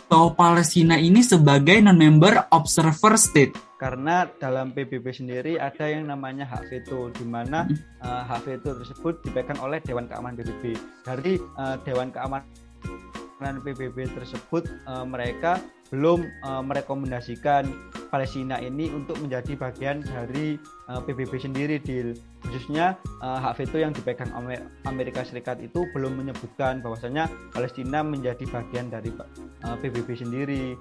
bahwa 0.07 0.35
Palestina 0.35 0.97
ini 0.97 1.21
sebagai 1.21 1.81
non-member 1.81 2.51
observer 2.53 3.15
state? 3.17 3.55
karena 3.75 4.25
dalam 4.41 4.73
PBB 4.73 5.13
sendiri 5.13 5.61
ada 5.61 5.85
yang 5.85 6.09
namanya 6.09 6.49
hak 6.49 6.73
veto 6.73 7.13
di 7.13 7.27
mana 7.29 7.69
Hmm. 7.69 7.77
eh, 8.01 8.23
hak 8.33 8.41
veto 8.49 8.73
tersebut 8.81 9.21
dipegang 9.21 9.61
oleh 9.61 9.77
Dewan 9.85 10.09
Keamanan 10.09 10.41
PBB. 10.41 10.73
Dari 11.05 11.37
eh, 11.37 11.77
Dewan 11.85 12.09
Keamanan 12.09 13.61
PBB 13.61 14.09
tersebut 14.09 14.65
eh, 14.65 15.05
mereka 15.05 15.61
belum 15.93 16.25
eh, 16.25 16.63
merekomendasikan 16.65 17.69
Palestina 18.15 18.63
ini 18.63 18.95
untuk 18.95 19.19
menjadi 19.19 19.59
bagian 19.59 19.99
dari 20.07 20.55
eh, 20.63 21.01
PBB 21.03 21.35
sendiri 21.35 21.83
di 21.83 22.15
khususnya 22.47 22.95
eh, 23.19 23.39
hak 23.43 23.59
veto 23.59 23.83
yang 23.83 23.91
dipegang 23.91 24.31
Amer- 24.39 24.71
Amerika 24.87 25.27
Serikat 25.27 25.59
itu 25.59 25.83
belum 25.91 26.23
menyebutkan 26.23 26.79
bahwasanya 26.79 27.27
Palestina 27.51 28.07
menjadi 28.07 28.47
bagian 28.47 28.87
dari 28.87 29.11
eh, 29.11 29.77
PBB 29.83 30.09
sendiri. 30.15 30.79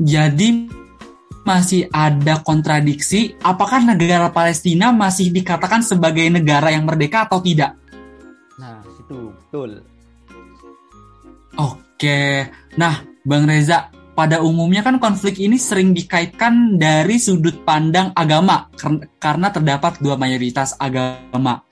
Jadi 0.00 0.72
masih 1.44 1.92
ada 1.92 2.40
kontradiksi 2.40 3.36
apakah 3.44 3.84
negara 3.84 4.32
Palestina 4.32 4.88
masih 4.88 5.28
dikatakan 5.28 5.84
sebagai 5.84 6.32
negara 6.32 6.72
yang 6.72 6.88
merdeka 6.88 7.28
atau 7.28 7.44
tidak? 7.44 7.76
Nah, 8.56 8.80
itu 8.96 9.28
betul. 9.36 9.84
Oke. 11.60 12.48
Nah, 12.80 13.04
Bang 13.24 13.44
Reza, 13.44 13.92
pada 14.20 14.44
umumnya 14.44 14.84
kan 14.84 15.00
konflik 15.00 15.40
ini 15.40 15.56
sering 15.56 15.96
dikaitkan 15.96 16.76
dari 16.76 17.16
sudut 17.16 17.64
pandang 17.64 18.12
agama 18.12 18.68
kar- 18.76 19.08
karena 19.16 19.48
terdapat 19.48 19.96
dua 19.96 20.20
mayoritas 20.20 20.76
agama. 20.76 21.64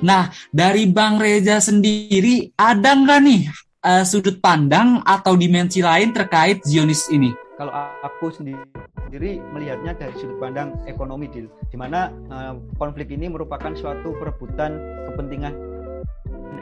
Nah, 0.00 0.32
dari 0.48 0.88
Bang 0.88 1.20
Reza 1.20 1.60
sendiri 1.60 2.56
ada 2.56 2.96
nggak 2.96 3.20
nih 3.20 3.42
eh, 3.84 4.04
sudut 4.08 4.40
pandang 4.40 5.04
atau 5.04 5.36
dimensi 5.36 5.84
lain 5.84 6.16
terkait 6.16 6.64
Zionis 6.64 7.12
ini? 7.12 7.44
kalau 7.54 7.70
aku 8.02 8.34
sendiri 8.34 9.38
melihatnya 9.54 9.94
dari 9.94 10.10
sudut 10.18 10.42
pandang 10.42 10.74
ekonomi 10.90 11.30
di 11.30 11.76
mana 11.78 12.10
eh, 12.10 12.54
konflik 12.80 13.12
ini 13.14 13.30
merupakan 13.30 13.70
suatu 13.76 14.16
perebutan 14.18 14.74
kepentingan 15.12 15.73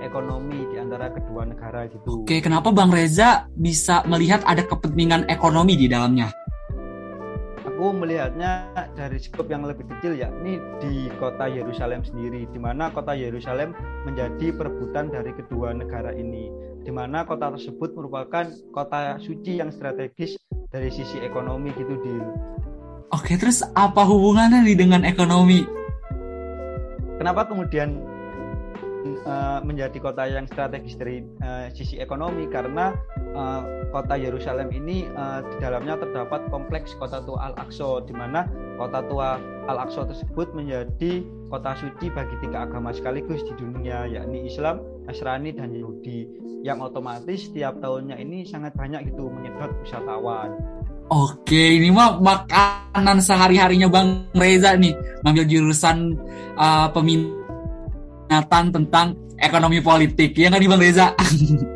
ekonomi 0.03 0.67
di 0.69 0.77
antara 0.77 1.09
kedua 1.09 1.47
negara 1.47 1.87
gitu. 1.87 2.27
Oke, 2.27 2.43
kenapa 2.43 2.75
Bang 2.75 2.91
Reza 2.91 3.47
bisa 3.55 4.03
melihat 4.05 4.43
ada 4.45 4.67
kepentingan 4.67 5.31
ekonomi 5.31 5.79
di 5.79 5.87
dalamnya? 5.87 6.29
Aku 7.63 7.95
melihatnya 7.95 8.71
dari 8.99 9.19
skop 9.19 9.47
yang 9.51 9.67
lebih 9.67 9.87
kecil 9.87 10.19
yakni 10.19 10.59
di 10.83 11.09
kota 11.17 11.47
Yerusalem 11.47 12.03
sendiri, 12.03 12.47
di 12.51 12.59
mana 12.59 12.91
kota 12.91 13.15
Yerusalem 13.15 13.75
menjadi 14.07 14.55
perebutan 14.55 15.11
dari 15.11 15.31
kedua 15.35 15.75
negara 15.75 16.11
ini, 16.15 16.51
di 16.83 16.91
mana 16.91 17.23
kota 17.23 17.55
tersebut 17.55 17.95
merupakan 17.95 18.51
kota 18.75 19.19
suci 19.23 19.63
yang 19.63 19.71
strategis 19.71 20.39
dari 20.71 20.91
sisi 20.91 21.23
ekonomi 21.23 21.71
gitu 21.79 21.95
Dil. 22.03 22.27
Oke, 23.15 23.39
terus 23.39 23.63
apa 23.77 24.03
hubungannya 24.07 24.67
nih 24.67 24.77
dengan 24.79 25.03
ekonomi? 25.07 25.83
kenapa 27.23 27.47
kemudian 27.47 28.03
eh, 29.05 29.59
menjadi 29.63 29.99
kota 29.99 30.25
yang 30.27 30.47
strategis 30.47 30.95
dari 30.97 31.23
eh, 31.23 31.67
sisi 31.75 31.99
ekonomi 31.99 32.47
karena 32.49 32.95
eh, 33.19 33.63
kota 33.91 34.15
Yerusalem 34.17 34.71
ini 34.73 35.07
eh, 35.07 35.41
di 35.53 35.57
dalamnya 35.61 35.99
terdapat 36.01 36.49
kompleks 36.49 36.95
kota 36.97 37.21
tua 37.23 37.53
Al-Aqsa 37.53 38.07
di 38.07 38.15
mana 38.15 38.47
kota 38.79 39.05
tua 39.07 39.37
Al-Aqsa 39.69 40.09
tersebut 40.09 40.55
menjadi 40.57 41.23
kota 41.53 41.77
suci 41.77 42.09
bagi 42.09 42.35
tiga 42.41 42.65
agama 42.65 42.97
sekaligus 42.97 43.45
di 43.45 43.53
dunia 43.61 44.09
yakni 44.09 44.49
Islam, 44.49 44.81
Nasrani 45.05 45.53
dan 45.53 45.77
Yahudi 45.77 46.25
yang 46.63 46.81
otomatis 46.81 47.51
setiap 47.51 47.83
tahunnya 47.83 48.17
ini 48.23 48.47
sangat 48.47 48.73
banyak 48.79 49.11
gitu 49.13 49.29
menyedot 49.29 49.71
wisatawan. 49.83 50.55
Oke, 51.13 51.77
ini 51.77 51.93
mah 51.93 52.17
makanan 52.25 53.21
sehari-harinya 53.21 53.91
Bang 53.93 54.33
Reza 54.33 54.73
nih, 54.81 54.97
ngambil 55.21 55.45
jurusan 55.45 56.17
uh, 56.57 56.89
peminatan 58.33 58.73
tentang 58.73 59.07
ekonomi 59.37 59.85
politik. 59.85 60.33
Ya 60.41 60.49
nggak 60.49 60.61
nih 60.65 60.71
Bang 60.73 60.81
Reza? 60.81 61.07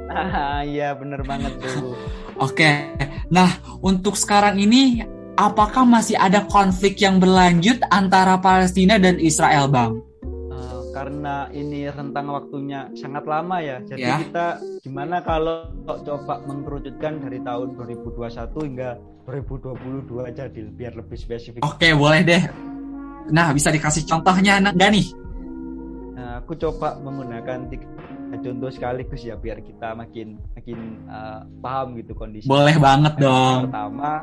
Ah 0.09 0.65
iya 0.65 0.97
bener 0.97 1.21
banget 1.29 1.53
tuh. 1.61 1.93
Oke, 2.41 2.97
nah 3.29 3.49
untuk 3.85 4.17
sekarang 4.17 4.57
ini 4.57 5.05
apakah 5.37 5.85
masih 5.85 6.17
ada 6.17 6.49
konflik 6.49 6.97
yang 7.05 7.21
berlanjut 7.21 7.81
antara 7.93 8.41
Palestina 8.41 8.97
dan 8.97 9.21
Israel, 9.21 9.69
Bang? 9.69 10.01
Eh, 10.25 10.81
karena 10.97 11.53
ini 11.53 11.89
rentang 11.93 12.33
waktunya 12.33 12.89
sangat 12.97 13.29
lama 13.29 13.61
ya. 13.61 13.81
Jadi 13.85 14.05
Ya. 14.05 14.17
kita 14.21 14.47
gimana 14.81 15.21
kalau 15.21 15.69
coba 15.85 16.41
mengkerucutkan 16.49 17.21
dari 17.21 17.41
tahun 17.45 17.77
2021 17.77 18.65
hingga 18.65 18.97
2022 19.29 20.25
aja 20.25 20.49
Dil, 20.49 20.73
biar 20.73 20.97
lebih 20.97 21.17
spesifik. 21.21 21.61
Oke, 21.61 21.93
boleh 21.93 22.25
deh. 22.25 22.41
Nah, 23.33 23.53
bisa 23.53 23.69
dikasih 23.69 24.09
contohnya 24.09 24.61
nggak 24.61 24.91
nih? 24.93 25.25
Nah, 26.47 26.55
aku 26.55 26.62
coba 26.62 26.95
menggunakan 27.03 27.67
tiga 27.67 27.91
contoh 28.38 28.71
sekaligus 28.71 29.26
ya 29.26 29.35
biar 29.35 29.59
kita 29.67 29.99
makin 29.99 30.38
makin 30.55 31.03
uh, 31.11 31.43
paham 31.59 31.99
gitu 31.99 32.15
kondisi. 32.15 32.47
Boleh 32.47 32.79
banget 32.79 33.19
dong. 33.19 33.67
Pertama, 33.67 34.23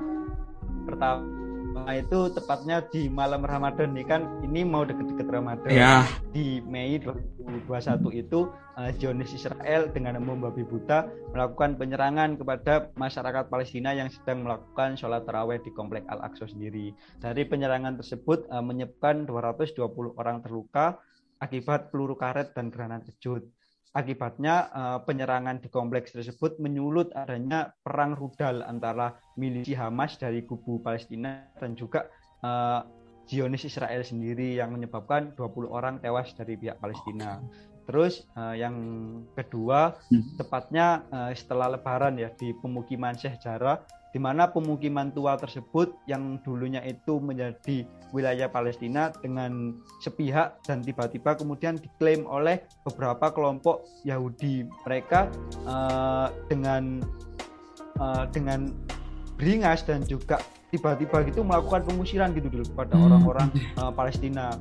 pertama 0.88 1.92
itu 1.92 2.32
tepatnya 2.32 2.80
di 2.88 3.12
malam 3.12 3.44
Ramadan 3.44 3.92
nih 3.92 4.08
kan 4.08 4.24
ini 4.40 4.64
mau 4.64 4.88
deket-deket 4.88 5.28
Ramadan 5.28 5.68
ya. 5.68 6.08
di 6.32 6.64
Mei 6.64 6.96
2021 6.96 8.24
itu 8.24 8.48
uh, 8.80 8.88
Zionis 8.96 9.36
Israel 9.36 9.92
dengan 9.92 10.16
membabi 10.24 10.64
buta 10.64 11.12
melakukan 11.36 11.76
penyerangan 11.76 12.40
kepada 12.40 12.88
masyarakat 12.96 13.52
Palestina 13.52 13.92
yang 13.92 14.08
sedang 14.08 14.48
melakukan 14.48 14.96
sholat 14.96 15.28
taraweh 15.28 15.60
di 15.60 15.76
komplek 15.76 16.08
Al-Aqsa 16.08 16.48
sendiri. 16.48 16.96
Dari 17.20 17.44
penyerangan 17.44 18.00
tersebut 18.00 18.48
uh, 18.48 18.64
menyebabkan 18.64 19.28
220 19.28 20.16
orang 20.16 20.40
terluka 20.40 21.04
akibat 21.44 21.92
peluru 21.92 22.16
karet 22.16 22.56
dan 22.56 22.72
granat 22.72 23.04
kejut. 23.04 23.44
Akibatnya 23.94 24.74
uh, 24.74 25.00
penyerangan 25.06 25.62
di 25.62 25.70
kompleks 25.70 26.18
tersebut 26.18 26.58
menyulut 26.58 27.14
adanya 27.14 27.78
perang 27.86 28.18
rudal 28.18 28.66
antara 28.66 29.14
milisi 29.38 29.78
Hamas 29.78 30.18
dari 30.18 30.42
kubu 30.42 30.82
Palestina 30.82 31.46
dan 31.62 31.78
juga 31.78 32.10
uh, 32.42 32.82
Zionis 33.30 33.70
Israel 33.70 34.02
sendiri 34.02 34.58
yang 34.58 34.74
menyebabkan 34.74 35.38
20 35.38 35.70
orang 35.70 36.02
tewas 36.02 36.34
dari 36.34 36.58
pihak 36.58 36.82
Palestina. 36.82 37.38
Terus 37.86 38.26
uh, 38.34 38.56
yang 38.58 38.76
kedua, 39.38 39.94
hmm. 40.10 40.42
tepatnya 40.42 41.06
uh, 41.14 41.32
setelah 41.36 41.78
Lebaran 41.78 42.18
ya 42.18 42.34
di 42.34 42.56
pemukiman 42.58 43.14
Syekh 43.14 43.44
Jarrah 43.46 43.84
di 44.14 44.22
mana 44.22 44.46
pemukiman 44.46 45.10
tua 45.10 45.34
tersebut 45.42 45.98
yang 46.06 46.38
dulunya 46.46 46.86
itu 46.86 47.18
menjadi 47.18 47.82
wilayah 48.14 48.46
Palestina 48.46 49.10
dengan 49.10 49.74
sepihak 50.06 50.62
dan 50.70 50.86
tiba-tiba 50.86 51.34
kemudian 51.34 51.82
diklaim 51.82 52.30
oleh 52.30 52.62
beberapa 52.86 53.34
kelompok 53.34 53.90
Yahudi 54.06 54.70
mereka 54.86 55.34
uh, 55.66 56.30
dengan 56.46 57.02
uh, 57.98 58.30
dengan 58.30 58.70
beringas 59.34 59.82
dan 59.82 60.06
juga 60.06 60.38
tiba-tiba 60.70 61.26
gitu 61.26 61.42
melakukan 61.42 61.82
pengusiran 61.82 62.38
gitu 62.38 62.54
dulu 62.54 62.66
kepada 62.70 62.94
hmm. 62.94 63.06
orang-orang 63.10 63.50
uh, 63.82 63.90
Palestina. 63.90 64.54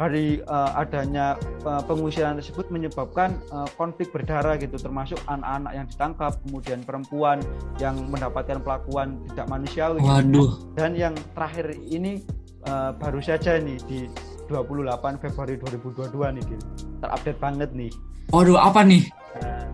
Hari 0.00 0.40
uh, 0.48 0.80
adanya 0.80 1.36
uh, 1.68 1.84
pengusiran 1.84 2.40
tersebut 2.40 2.72
menyebabkan 2.72 3.36
uh, 3.52 3.68
konflik 3.76 4.08
berdarah 4.08 4.56
gitu 4.56 4.80
termasuk 4.80 5.20
anak-anak 5.28 5.72
yang 5.76 5.86
ditangkap 5.92 6.32
kemudian 6.48 6.80
perempuan 6.80 7.44
yang 7.76 8.08
mendapatkan 8.08 8.64
pelakuan 8.64 9.20
tidak 9.28 9.52
manusiawi 9.52 10.00
Waduh. 10.00 10.72
dan 10.72 10.96
yang 10.96 11.12
terakhir 11.36 11.76
ini 11.84 12.24
uh, 12.64 12.96
baru 12.96 13.20
saja 13.20 13.60
nih 13.60 13.76
di 13.84 14.08
28 14.48 15.20
Februari 15.20 15.60
2022 15.60 16.16
nih 16.32 16.44
gitu. 16.48 16.64
terupdate 17.04 17.36
banget 17.36 17.70
nih 17.76 17.92
Waduh 18.32 18.56
apa 18.56 18.80
nih 18.80 19.04
uh, 19.36 19.68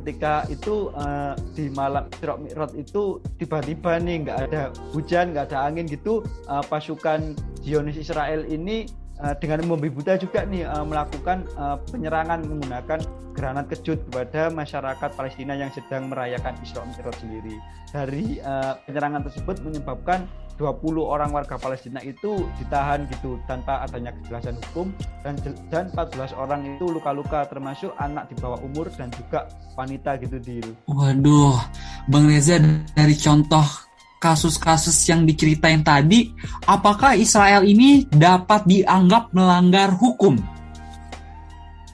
ketika 0.00 0.48
itu 0.48 0.88
uh, 0.94 1.36
di 1.52 1.66
malam 1.74 2.08
Isra 2.14 2.40
Mi'raj 2.40 2.72
itu 2.78 3.18
tiba-tiba 3.42 3.98
nih 4.00 4.24
nggak 4.24 4.38
ada 4.48 4.72
hujan 4.96 5.34
nggak 5.34 5.52
ada 5.52 5.66
angin 5.66 5.84
gitu 5.84 6.22
uh, 6.46 6.62
pasukan 6.64 7.36
Zionis 7.66 7.98
Israel 7.98 8.46
ini 8.46 8.86
uh, 9.18 9.34
dengan 9.42 9.66
membabi 9.66 9.90
buta 9.90 10.14
juga 10.14 10.46
nih 10.46 10.62
uh, 10.62 10.86
melakukan 10.86 11.42
uh, 11.58 11.82
penyerangan 11.90 12.46
menggunakan 12.46 13.02
granat 13.34 13.66
kejut 13.74 14.00
kepada 14.08 14.48
masyarakat 14.54 15.10
Palestina 15.18 15.58
yang 15.58 15.68
sedang 15.74 16.08
merayakan 16.08 16.54
Isra 16.62 16.86
Mi'raj 16.86 17.18
sendiri. 17.18 17.58
Dari 17.90 18.38
uh, 18.40 18.78
penyerangan 18.86 19.26
tersebut 19.26 19.66
menyebabkan 19.66 20.30
20 20.56 21.04
orang 21.04 21.36
warga 21.36 21.60
Palestina 21.60 22.00
itu 22.00 22.48
ditahan 22.56 23.04
gitu 23.12 23.36
tanpa 23.44 23.84
adanya 23.84 24.16
kejelasan 24.16 24.56
hukum 24.70 24.88
dan 25.20 25.36
dan 25.68 25.92
14 25.92 26.32
orang 26.32 26.64
itu 26.64 26.88
luka-luka 26.88 27.44
termasuk 27.44 27.92
anak 28.00 28.32
di 28.32 28.40
bawah 28.40 28.56
umur 28.64 28.88
dan 28.96 29.12
juga 29.12 29.44
wanita 29.76 30.16
gitu 30.16 30.40
di 30.40 30.64
Waduh, 30.88 31.60
Bang 32.08 32.24
Reza 32.24 32.56
dari 32.96 33.12
contoh 33.20 33.85
kasus-kasus 34.18 34.96
yang 35.08 35.24
diceritain 35.28 35.84
tadi, 35.84 36.32
apakah 36.64 37.14
Israel 37.16 37.62
ini 37.64 38.08
dapat 38.08 38.64
dianggap 38.64 39.32
melanggar 39.36 39.92
hukum? 39.92 40.36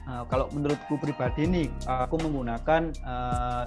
Nah, 0.07 0.23
kalau 0.27 0.47
menurutku 0.55 0.95
pribadi 0.99 1.47
nih, 1.47 1.67
aku 1.83 2.15
menggunakan 2.21 2.91
uh, 3.03 3.63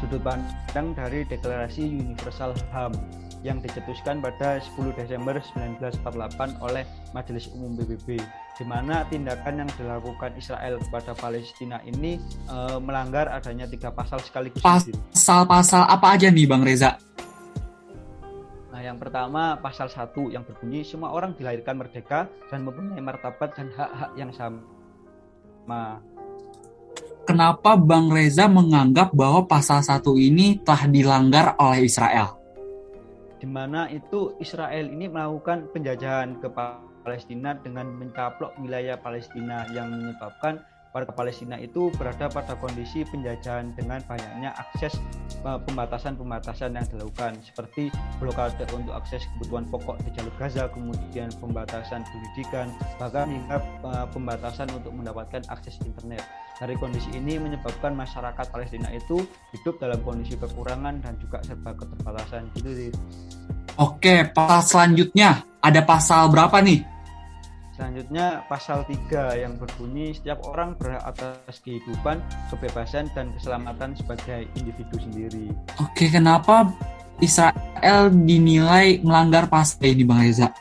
sudut 0.00 0.22
pandang 0.24 0.96
dari 0.96 1.22
Deklarasi 1.28 1.84
Universal 1.84 2.56
HAM 2.72 2.96
yang 3.42 3.58
dicetuskan 3.58 4.22
pada 4.22 4.62
10 4.78 4.94
Desember 4.94 5.34
1948 5.58 6.62
oleh 6.62 6.86
Majelis 7.10 7.50
Umum 7.50 7.74
PBB 7.74 8.22
di 8.54 8.64
mana 8.64 9.02
tindakan 9.10 9.66
yang 9.66 9.70
dilakukan 9.74 10.30
Israel 10.38 10.78
kepada 10.78 11.12
Palestina 11.18 11.82
ini 11.82 12.22
uh, 12.46 12.78
melanggar 12.78 13.26
adanya 13.34 13.66
tiga 13.66 13.90
pasal 13.90 14.22
sekaligus. 14.22 14.62
Pasal-pasal 14.62 15.90
apa 15.90 16.14
aja 16.14 16.30
nih 16.30 16.46
Bang 16.46 16.62
Reza? 16.62 16.94
Yang 18.82 18.98
pertama 18.98 19.56
pasal 19.62 19.86
1 19.86 20.34
yang 20.34 20.42
berbunyi 20.42 20.82
semua 20.82 21.14
orang 21.14 21.32
dilahirkan 21.38 21.78
merdeka 21.78 22.26
dan 22.50 22.66
mempunyai 22.66 22.98
martabat 22.98 23.54
dan 23.54 23.70
hak-hak 23.70 24.10
yang 24.18 24.30
sama. 24.34 26.02
Kenapa 27.22 27.78
Bang 27.78 28.10
Reza 28.10 28.50
menganggap 28.50 29.14
bahwa 29.14 29.46
pasal 29.46 29.86
1 29.86 30.02
ini 30.18 30.58
telah 30.60 30.90
dilanggar 30.90 31.54
oleh 31.54 31.86
Israel? 31.86 32.34
Di 33.38 33.46
mana 33.46 33.86
itu 33.90 34.34
Israel 34.42 34.90
ini 34.90 35.06
melakukan 35.06 35.70
penjajahan 35.70 36.42
ke 36.42 36.50
Palestina 37.02 37.54
dengan 37.58 37.90
mencaplok 37.94 38.58
wilayah 38.58 38.98
Palestina 38.98 39.66
yang 39.70 39.90
menyebabkan 39.90 40.62
warga 40.92 41.12
Palestina 41.12 41.56
itu 41.56 41.88
berada 41.96 42.28
pada 42.28 42.52
kondisi 42.60 43.02
penjajahan 43.08 43.72
dengan 43.72 44.04
banyaknya 44.04 44.52
akses 44.60 45.00
eh, 45.42 45.58
pembatasan-pembatasan 45.64 46.76
yang 46.76 46.86
dilakukan 46.92 47.40
seperti 47.40 47.88
blokade 48.20 48.60
untuk 48.76 48.92
akses 48.92 49.24
kebutuhan 49.36 49.64
pokok 49.72 49.96
di 50.04 50.12
jalur 50.12 50.32
Gaza, 50.36 50.68
kemudian 50.68 51.32
pembatasan 51.40 52.04
pendidikan, 52.12 52.68
bahkan 53.00 53.32
hingga 53.32 53.58
eh, 53.60 54.06
pembatasan 54.12 54.68
untuk 54.76 54.92
mendapatkan 54.92 55.42
akses 55.48 55.80
internet. 55.82 56.22
Dari 56.60 56.76
kondisi 56.78 57.10
ini 57.16 57.40
menyebabkan 57.40 57.96
masyarakat 57.96 58.46
Palestina 58.52 58.92
itu 58.92 59.24
hidup 59.56 59.82
dalam 59.82 59.98
kondisi 60.04 60.38
kekurangan 60.38 61.00
dan 61.00 61.16
juga 61.18 61.42
serba 61.42 61.74
keterbatasan 61.74 62.52
gitu 62.54 62.70
sih. 62.70 62.90
Oke, 63.80 64.28
pasal 64.30 64.62
selanjutnya 64.62 65.42
ada 65.64 65.80
pasal 65.82 66.28
berapa 66.28 66.60
nih? 66.60 66.91
Selanjutnya 67.72 68.44
pasal 68.52 68.84
3 68.84 69.40
yang 69.40 69.56
berbunyi 69.56 70.12
setiap 70.12 70.44
orang 70.44 70.76
berhak 70.76 71.00
atas 71.08 71.56
kehidupan, 71.64 72.20
kebebasan 72.52 73.08
dan 73.16 73.32
keselamatan 73.40 73.96
sebagai 73.96 74.44
individu 74.60 75.00
sendiri. 75.00 75.48
Oke, 75.80 76.12
kenapa 76.12 76.68
Israel 77.24 78.12
dinilai 78.12 79.00
melanggar 79.00 79.48
pasal 79.48 79.88
ini 79.88 80.04
Bang 80.04 80.20
Reza? 80.20 80.52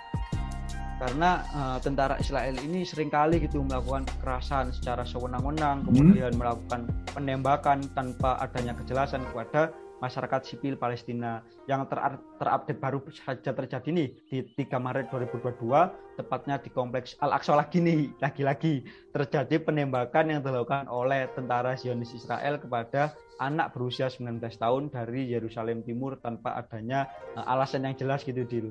Karena 1.04 1.44
uh, 1.52 1.78
tentara 1.84 2.16
Israel 2.16 2.56
ini 2.64 2.88
sering 2.88 3.12
kali 3.12 3.44
gitu 3.44 3.60
melakukan 3.60 4.08
kekerasan 4.08 4.72
secara 4.72 5.04
sewenang-wenang, 5.04 5.84
hmm. 5.84 5.88
kemudian 5.92 6.32
melakukan 6.40 6.88
penembakan 7.12 7.84
tanpa 7.92 8.40
adanya 8.40 8.72
kejelasan 8.80 9.28
kepada 9.28 9.76
masyarakat 10.02 10.42
sipil 10.44 10.76
Palestina 10.82 11.46
yang 11.70 11.86
ter 11.86 12.02
terupdate 12.42 12.82
baru 12.82 13.00
saja 13.14 13.54
terjadi 13.54 13.90
nih 13.94 14.10
di 14.26 14.38
3 14.58 14.82
Maret 14.82 15.14
2022 15.14 16.18
tepatnya 16.18 16.58
di 16.58 16.74
kompleks 16.74 17.14
Al-Aqsa 17.22 17.54
lagi 17.54 17.80
nih 17.80 18.18
lagi-lagi 18.18 18.82
terjadi 19.14 19.62
penembakan 19.62 20.34
yang 20.34 20.42
dilakukan 20.42 20.90
oleh 20.90 21.30
tentara 21.38 21.78
Zionis 21.78 22.18
Israel 22.18 22.58
kepada 22.58 23.14
anak 23.42 23.74
berusia 23.78 24.10
19 24.10 24.42
tahun 24.42 24.94
dari 24.94 25.30
Yerusalem 25.30 25.86
Timur 25.86 26.18
tanpa 26.22 26.58
adanya 26.58 27.10
uh, 27.38 27.46
alasan 27.46 27.86
yang 27.86 27.98
jelas 27.98 28.22
gitu 28.22 28.46
Dil. 28.46 28.70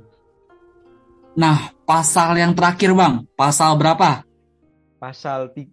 Nah, 1.38 1.70
pasal 1.86 2.38
yang 2.38 2.58
terakhir 2.58 2.90
Bang, 2.90 3.26
pasal 3.38 3.78
berapa? 3.78 4.26
Pasal 4.98 5.54
7 5.54 5.70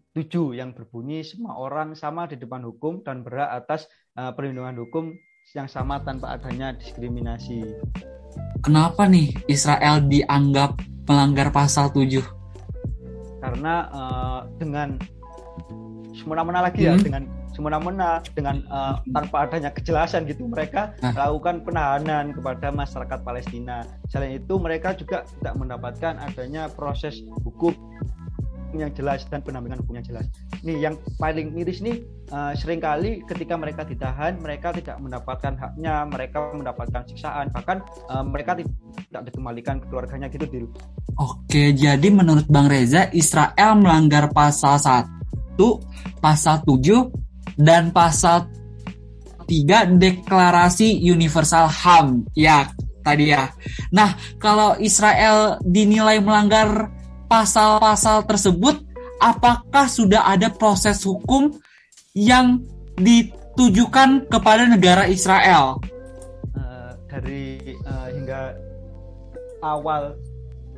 yang 0.53 0.73
berbunyi 0.73 1.25
semua 1.25 1.57
orang 1.57 1.97
sama 1.97 2.29
di 2.29 2.37
depan 2.37 2.61
hukum 2.61 3.01
dan 3.01 3.25
berhak 3.25 3.65
atas 3.65 3.89
uh, 4.17 4.33
perlindungan 4.33 4.77
hukum 4.85 5.17
yang 5.55 5.69
sama 5.69 6.03
tanpa 6.03 6.35
adanya 6.35 6.75
diskriminasi. 6.75 7.63
Kenapa 8.59 9.07
nih 9.07 9.31
Israel 9.47 10.03
dianggap 10.03 10.83
melanggar 11.07 11.53
pasal 11.55 11.87
7? 11.95 12.19
Karena 13.39 13.87
uh, 13.93 14.39
dengan 14.59 14.99
semena-mena 16.11 16.67
lagi 16.67 16.83
ya, 16.83 16.97
hmm. 16.97 16.99
ya 16.99 17.05
dengan 17.05 17.23
semena-mena 17.55 18.21
dengan 18.35 18.61
uh, 18.67 18.99
tanpa 19.15 19.47
adanya 19.47 19.71
kejelasan 19.71 20.27
gitu 20.27 20.45
mereka 20.45 20.93
nah. 20.99 21.15
melakukan 21.15 21.63
penahanan 21.63 22.35
kepada 22.35 22.67
masyarakat 22.69 23.19
Palestina. 23.23 23.87
Selain 24.11 24.35
itu 24.37 24.59
mereka 24.59 24.93
juga 24.99 25.23
tidak 25.39 25.55
mendapatkan 25.55 26.19
adanya 26.21 26.67
proses 26.67 27.23
hukum 27.41 27.71
yang 28.75 28.91
jelas 28.91 29.23
dan 29.31 29.39
pendampingan 29.39 29.79
hukum 29.79 29.95
yang 29.99 30.07
jelas. 30.07 30.25
Nih 30.65 30.77
yang 30.81 30.99
paling 31.15 31.55
miris 31.55 31.79
nih 31.79 32.03
uh, 32.31 32.51
sering 32.57 32.83
kali 32.83 33.23
ketika 33.23 33.55
mereka 33.55 33.87
ditahan 33.87 34.35
mereka 34.43 34.75
tidak 34.75 34.99
mendapatkan 34.99 35.53
haknya, 35.55 36.03
mereka 36.07 36.51
mendapatkan 36.51 37.01
siksaan 37.07 37.47
bahkan 37.55 37.79
uh, 38.11 38.25
mereka 38.25 38.59
tidak 38.59 39.23
dikembalikan 39.31 39.79
ke 39.79 39.85
keluarganya 39.87 40.27
gitu 40.27 40.45
Dil. 40.47 40.67
Oke, 41.17 41.71
jadi 41.73 42.07
menurut 42.11 42.45
Bang 42.51 42.67
Reza 42.67 43.07
Israel 43.15 43.79
melanggar 43.79 44.29
pasal 44.29 44.77
1, 44.77 45.57
pasal 46.19 46.61
7 46.61 47.57
dan 47.57 47.89
pasal 47.89 48.45
3 49.47 49.97
Deklarasi 49.97 51.01
Universal 51.07 51.71
HAM. 51.71 52.27
Ya, 52.35 52.69
tadi 53.01 53.31
ya. 53.31 53.49
Nah, 53.95 54.19
kalau 54.37 54.75
Israel 54.77 55.57
dinilai 55.63 56.19
melanggar 56.19 56.91
pasal-pasal 57.27 58.23
tersebut, 58.23 58.81
apakah 59.19 59.85
sudah 59.85 60.25
ada 60.25 60.47
proses 60.49 61.03
hukum 61.03 61.53
yang 62.15 62.63
ditujukan 62.97 64.25
kepada 64.31 64.65
negara 64.65 65.05
Israel? 65.05 65.77
Uh, 66.55 66.95
dari 67.11 67.77
uh, 67.85 68.07
hingga 68.09 68.55
awal 69.61 70.15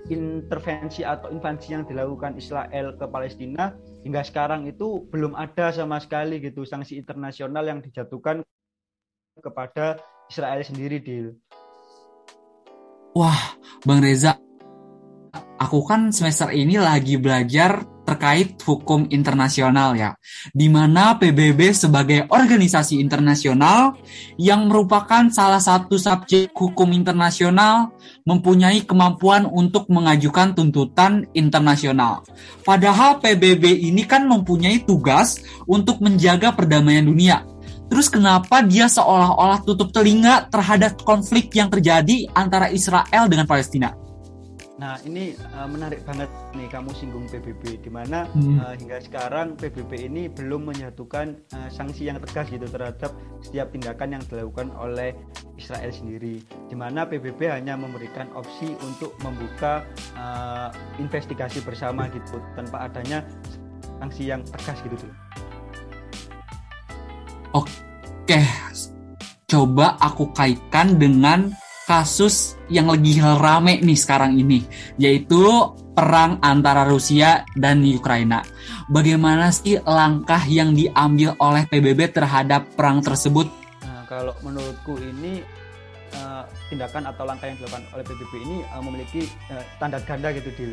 intervensi 0.10 1.06
atau 1.06 1.30
invasi 1.30 1.78
yang 1.78 1.86
dilakukan 1.86 2.34
Israel 2.36 2.98
ke 2.98 3.06
Palestina 3.06 3.78
hingga 4.02 4.26
sekarang 4.26 4.66
itu 4.66 5.06
belum 5.14 5.38
ada 5.38 5.70
sama 5.70 6.02
sekali 6.02 6.42
gitu 6.42 6.66
sanksi 6.66 6.98
internasional 6.98 7.62
yang 7.62 7.80
dijatuhkan 7.80 8.42
kepada 9.40 10.02
Israel 10.28 10.62
sendiri, 10.66 10.98
Dil. 11.00 11.38
Wah, 13.14 13.58
Bang 13.86 14.02
Reza, 14.02 14.38
aku 15.60 15.84
kan 15.84 16.10
semester 16.16 16.50
ini 16.56 16.80
lagi 16.80 17.20
belajar 17.20 17.84
terkait 18.08 18.58
hukum 18.66 19.06
internasional 19.14 19.94
ya, 19.94 20.18
di 20.50 20.66
mana 20.66 21.22
PBB 21.22 21.62
sebagai 21.78 22.26
organisasi 22.26 22.98
internasional 22.98 23.94
yang 24.34 24.66
merupakan 24.66 25.30
salah 25.30 25.62
satu 25.62 25.94
subjek 25.94 26.50
hukum 26.58 26.90
internasional 26.90 27.94
mempunyai 28.26 28.82
kemampuan 28.82 29.46
untuk 29.46 29.86
mengajukan 29.94 30.58
tuntutan 30.58 31.30
internasional. 31.38 32.26
Padahal 32.66 33.22
PBB 33.22 33.86
ini 33.86 34.02
kan 34.10 34.26
mempunyai 34.26 34.82
tugas 34.82 35.46
untuk 35.70 36.02
menjaga 36.02 36.50
perdamaian 36.50 37.06
dunia. 37.06 37.46
Terus 37.94 38.10
kenapa 38.10 38.66
dia 38.66 38.90
seolah-olah 38.90 39.62
tutup 39.66 39.94
telinga 39.94 40.50
terhadap 40.50 40.98
konflik 41.06 41.54
yang 41.54 41.70
terjadi 41.70 42.26
antara 42.34 42.74
Israel 42.74 43.30
dengan 43.30 43.46
Palestina? 43.46 44.09
Nah 44.80 44.96
ini 45.04 45.36
uh, 45.60 45.68
menarik 45.68 46.08
banget 46.08 46.32
nih 46.56 46.72
kamu 46.72 46.96
singgung 46.96 47.28
PBB 47.28 47.84
di 47.84 47.92
mana 47.92 48.24
hmm. 48.32 48.64
uh, 48.64 48.74
hingga 48.80 49.04
sekarang 49.04 49.60
PBB 49.60 50.08
ini 50.08 50.32
belum 50.32 50.72
menyatukan 50.72 51.36
uh, 51.52 51.68
sanksi 51.68 52.08
yang 52.08 52.16
tegas 52.24 52.48
gitu 52.48 52.64
terhadap 52.64 53.12
setiap 53.44 53.76
tindakan 53.76 54.16
yang 54.16 54.24
dilakukan 54.32 54.72
oleh 54.80 55.20
Israel 55.60 55.92
sendiri. 55.92 56.40
Di 56.72 56.80
mana 56.80 57.04
PBB 57.04 57.52
hanya 57.52 57.76
memberikan 57.76 58.32
opsi 58.40 58.72
untuk 58.80 59.20
membuka 59.20 59.84
uh, 60.16 60.72
investigasi 60.96 61.60
bersama 61.68 62.08
gitu 62.16 62.40
tanpa 62.56 62.88
adanya 62.88 63.28
sanksi 64.00 64.32
yang 64.32 64.48
tegas 64.48 64.80
gitu 64.88 64.96
tuh. 64.96 65.14
Oke, 67.52 68.48
coba 69.44 70.00
aku 70.00 70.32
kaitkan 70.32 70.96
dengan 70.96 71.52
kasus 71.90 72.54
yang 72.70 72.86
lagi 72.86 73.18
rame 73.18 73.82
nih 73.82 73.98
sekarang 73.98 74.38
ini, 74.38 74.62
yaitu 75.02 75.42
perang 75.98 76.38
antara 76.46 76.86
Rusia 76.86 77.42
dan 77.58 77.82
Ukraina. 77.82 78.46
Bagaimana 78.94 79.50
sih 79.50 79.82
langkah 79.82 80.46
yang 80.46 80.78
diambil 80.78 81.34
oleh 81.42 81.66
PBB 81.66 82.14
terhadap 82.14 82.70
perang 82.78 83.02
tersebut? 83.02 83.50
Nah, 83.82 84.06
kalau 84.06 84.38
menurutku 84.46 85.02
ini 85.02 85.42
uh, 86.14 86.46
tindakan 86.70 87.10
atau 87.10 87.26
langkah 87.26 87.50
yang 87.50 87.58
dilakukan 87.58 87.84
oleh 87.98 88.06
PBB 88.06 88.34
ini 88.38 88.58
uh, 88.70 88.82
memiliki 88.86 89.26
uh, 89.50 89.66
standar 89.82 90.06
ganda 90.06 90.30
gitu, 90.30 90.54
Dil. 90.54 90.72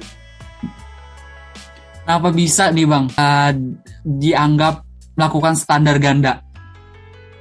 Kenapa 2.07 2.29
bisa 2.31 2.70
nih 2.70 2.87
Bang 2.87 3.11
uh, 3.18 3.50
dianggap 4.05 4.85
melakukan 5.18 5.59
standar 5.59 5.96
ganda? 5.98 6.45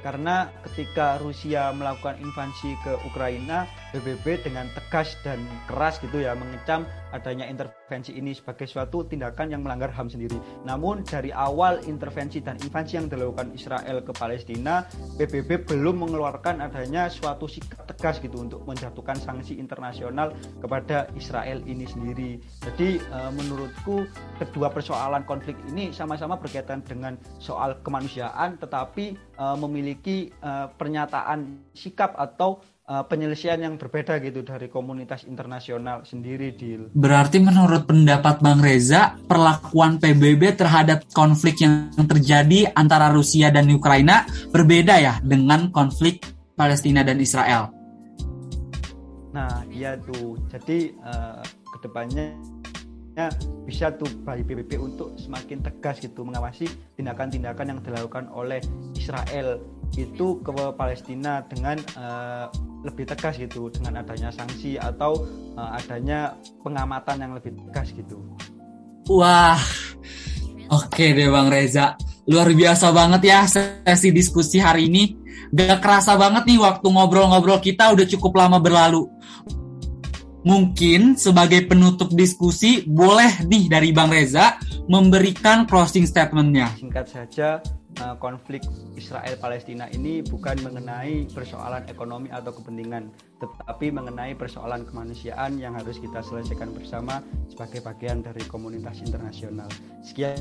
Karena 0.06 0.54
ketika 0.62 1.18
Rusia 1.18 1.74
melakukan 1.74 2.14
invasi 2.22 2.78
ke 2.86 2.94
Ukraina, 3.10 3.66
PBB 3.94 4.42
dengan 4.42 4.66
tegas 4.74 5.14
dan 5.22 5.42
keras 5.70 5.98
gitu 6.02 6.22
ya 6.22 6.34
mengecam 6.34 6.86
adanya 7.14 7.48
intervensi 7.48 8.12
ini 8.12 8.36
sebagai 8.36 8.68
suatu 8.68 9.06
tindakan 9.06 9.54
yang 9.54 9.62
melanggar 9.64 9.88
HAM 9.88 10.12
sendiri. 10.12 10.36
Namun 10.66 11.06
dari 11.06 11.30
awal 11.32 11.80
intervensi 11.86 12.42
dan 12.42 12.60
invasi 12.60 12.98
yang 13.00 13.06
dilakukan 13.08 13.54
Israel 13.56 14.04
ke 14.04 14.12
Palestina, 14.12 14.84
PBB 15.16 15.64
belum 15.64 16.04
mengeluarkan 16.04 16.60
adanya 16.60 17.08
suatu 17.08 17.48
sikap 17.48 17.88
tegas 17.88 18.20
gitu 18.20 18.42
untuk 18.42 18.66
menjatuhkan 18.68 19.16
sanksi 19.16 19.56
internasional 19.56 20.34
kepada 20.60 21.08
Israel 21.16 21.62
ini 21.64 21.88
sendiri. 21.88 22.42
Jadi 22.66 23.00
e, 23.00 23.18
menurutku 23.32 24.04
kedua 24.36 24.68
persoalan 24.68 25.24
konflik 25.24 25.56
ini 25.72 25.94
sama-sama 25.94 26.36
berkaitan 26.36 26.84
dengan 26.84 27.16
soal 27.40 27.80
kemanusiaan 27.80 28.60
tetapi 28.60 29.16
e, 29.16 29.44
memiliki 29.56 30.28
uh, 30.42 30.68
pernyataan 30.74 31.70
sikap 31.72 32.12
atau 32.18 32.60
uh, 32.86 33.04
penyelesaian 33.04 33.58
yang 33.58 33.74
berbeda 33.76 34.18
gitu 34.22 34.46
dari 34.46 34.70
komunitas 34.70 35.26
internasional 35.26 36.06
sendiri 36.06 36.54
di 36.54 36.78
Berarti 36.94 37.42
menurut 37.42 37.84
pendapat 37.84 38.40
Bang 38.40 38.62
Reza, 38.62 39.18
perlakuan 39.26 39.98
PBB 39.98 40.56
terhadap 40.56 41.06
konflik 41.12 41.60
yang 41.60 41.90
terjadi 41.94 42.70
antara 42.72 43.10
Rusia 43.10 43.50
dan 43.50 43.68
Ukraina 43.70 44.24
berbeda 44.54 44.94
ya 44.98 45.14
dengan 45.22 45.68
konflik 45.74 46.22
Palestina 46.56 47.04
dan 47.04 47.20
Israel. 47.20 47.74
Nah, 49.36 49.68
iya 49.68 50.00
tuh. 50.00 50.40
Jadi 50.48 50.96
uh, 51.04 51.44
ke 51.44 51.78
depannya 51.84 52.32
bisa 53.64 53.88
tuh 53.96 54.12
bagi 54.28 54.44
PBB 54.44 54.76
untuk 54.76 55.16
semakin 55.16 55.64
tegas 55.64 56.04
gitu 56.04 56.20
mengawasi 56.20 56.68
tindakan-tindakan 57.00 57.72
yang 57.72 57.80
dilakukan 57.80 58.28
oleh 58.28 58.60
Israel 58.92 59.56
itu 59.94 60.42
ke 60.42 60.50
Palestina 60.74 61.46
dengan 61.46 61.78
uh, 61.94 62.50
lebih 62.82 63.06
tegas 63.06 63.38
gitu 63.38 63.70
dengan 63.70 64.02
adanya 64.02 64.34
sanksi 64.34 64.74
atau 64.76 65.22
uh, 65.54 65.78
adanya 65.78 66.34
pengamatan 66.66 67.22
yang 67.22 67.32
lebih 67.38 67.54
tegas 67.70 67.94
gitu. 67.94 68.18
Wah, 69.06 69.60
oke 70.68 71.04
deh 71.14 71.30
Bang 71.30 71.48
Reza, 71.48 71.94
luar 72.26 72.50
biasa 72.50 72.90
banget 72.90 73.22
ya 73.30 73.46
sesi 73.46 74.10
diskusi 74.10 74.58
hari 74.58 74.90
ini. 74.90 75.04
Gak 75.54 75.78
kerasa 75.78 76.18
banget 76.18 76.50
nih 76.50 76.58
waktu 76.58 76.86
ngobrol-ngobrol 76.90 77.62
kita 77.62 77.94
udah 77.94 78.06
cukup 78.10 78.34
lama 78.34 78.58
berlalu 78.58 79.06
mungkin 80.46 81.18
sebagai 81.18 81.66
penutup 81.66 82.14
diskusi 82.14 82.86
boleh 82.86 83.42
nih 83.50 83.66
dari 83.66 83.90
Bang 83.90 84.14
Reza 84.14 84.54
memberikan 84.86 85.66
closing 85.66 86.06
statementnya. 86.06 86.70
Singkat 86.78 87.06
saja, 87.10 87.58
eh, 88.00 88.16
konflik 88.20 88.62
Israel 88.96 89.36
Palestina 89.40 89.88
ini 89.92 90.20
bukan 90.24 90.60
mengenai 90.60 91.28
persoalan 91.32 91.84
ekonomi 91.88 92.32
atau 92.32 92.52
kepentingan, 92.52 93.08
tetapi 93.40 93.92
mengenai 93.92 94.36
persoalan 94.36 94.84
kemanusiaan 94.88 95.60
yang 95.60 95.76
harus 95.76 96.00
kita 96.00 96.20
selesaikan 96.20 96.72
bersama 96.72 97.24
sebagai 97.48 97.80
bagian 97.84 98.20
dari 98.20 98.44
komunitas 98.48 99.00
internasional. 99.04 99.68
Sekian 100.04 100.38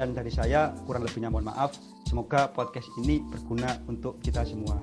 dan 0.00 0.16
dari 0.16 0.32
saya, 0.34 0.74
kurang 0.88 1.06
lebihnya 1.06 1.30
mohon 1.30 1.46
maaf. 1.46 1.76
Semoga 2.08 2.50
podcast 2.50 2.90
ini 3.04 3.22
berguna 3.22 3.78
untuk 3.86 4.18
kita 4.18 4.42
semua. 4.42 4.80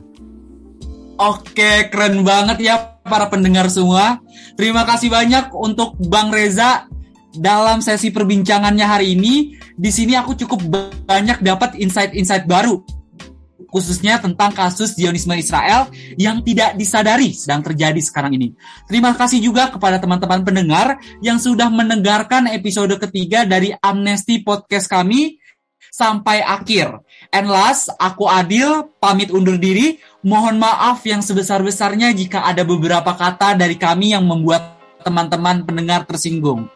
Oke, 1.19 1.91
keren 1.91 2.23
banget 2.23 2.63
ya 2.63 2.95
para 3.03 3.27
pendengar 3.27 3.67
semua. 3.67 4.23
Terima 4.55 4.87
kasih 4.87 5.11
banyak 5.11 5.51
untuk 5.51 5.99
Bang 6.07 6.31
Reza 6.31 6.87
dalam 7.35 7.83
sesi 7.83 8.09
perbincangannya 8.09 8.85
hari 8.85 9.13
ini. 9.17 9.55
Di 9.79 9.91
sini 9.93 10.15
aku 10.17 10.35
cukup 10.35 10.59
banyak 11.07 11.39
dapat 11.39 11.79
insight-insight 11.79 12.49
baru 12.49 12.83
khususnya 13.69 14.17
tentang 14.17 14.51
kasus 14.51 14.97
Zionisme 14.97 15.37
Israel 15.37 15.87
yang 16.17 16.41
tidak 16.41 16.75
disadari 16.75 17.31
sedang 17.31 17.61
terjadi 17.61 18.01
sekarang 18.01 18.35
ini. 18.35 18.57
Terima 18.89 19.13
kasih 19.13 19.39
juga 19.39 19.69
kepada 19.69 20.01
teman-teman 20.01 20.41
pendengar 20.41 20.97
yang 21.21 21.37
sudah 21.37 21.69
mendengarkan 21.69 22.49
episode 22.49 22.91
ketiga 22.97 23.45
dari 23.45 23.71
Amnesty 23.79 24.41
Podcast 24.41 24.89
kami 24.89 25.37
sampai 25.93 26.41
akhir. 26.41 27.01
And 27.29 27.49
last, 27.49 27.93
aku 28.01 28.25
Adil 28.25 28.89
pamit 28.97 29.29
undur 29.29 29.61
diri. 29.61 30.01
Mohon 30.25 30.59
maaf 30.59 31.05
yang 31.05 31.21
sebesar-besarnya 31.23 32.11
jika 32.11 32.43
ada 32.43 32.65
beberapa 32.65 33.13
kata 33.15 33.55
dari 33.55 33.77
kami 33.77 34.11
yang 34.17 34.25
membuat 34.25 34.79
teman-teman 35.05 35.63
pendengar 35.63 36.03
tersinggung. 36.03 36.67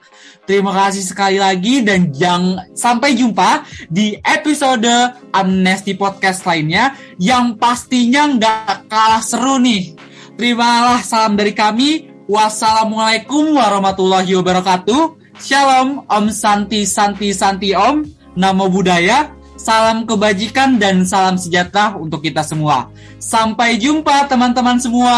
Terima 0.44 0.76
kasih 0.76 1.08
sekali 1.08 1.40
lagi 1.40 1.80
dan 1.88 2.12
jangan 2.12 2.68
sampai 2.76 3.16
jumpa 3.16 3.64
di 3.88 4.20
episode 4.20 5.16
Amnesty 5.32 5.96
Podcast 5.96 6.44
lainnya 6.44 7.00
yang 7.16 7.56
pastinya 7.56 8.28
nggak 8.28 8.92
kalah 8.92 9.24
seru 9.24 9.56
nih. 9.64 9.96
Terimalah 10.36 11.00
salam 11.00 11.40
dari 11.40 11.56
kami. 11.56 12.12
Wassalamualaikum 12.28 13.56
warahmatullahi 13.56 14.36
wabarakatuh. 14.36 15.16
Shalom, 15.40 16.04
Om 16.12 16.26
Santi 16.28 16.84
Santi 16.84 17.32
Santi 17.32 17.72
Om, 17.72 18.04
Namo 18.36 18.68
Buddhaya, 18.68 19.32
salam 19.56 20.04
kebajikan 20.04 20.76
dan 20.76 21.08
salam 21.08 21.40
sejahtera 21.40 21.96
untuk 21.96 22.20
kita 22.20 22.44
semua. 22.44 22.92
Sampai 23.16 23.80
jumpa 23.80 24.28
teman-teman 24.28 24.76
semua. 24.76 25.16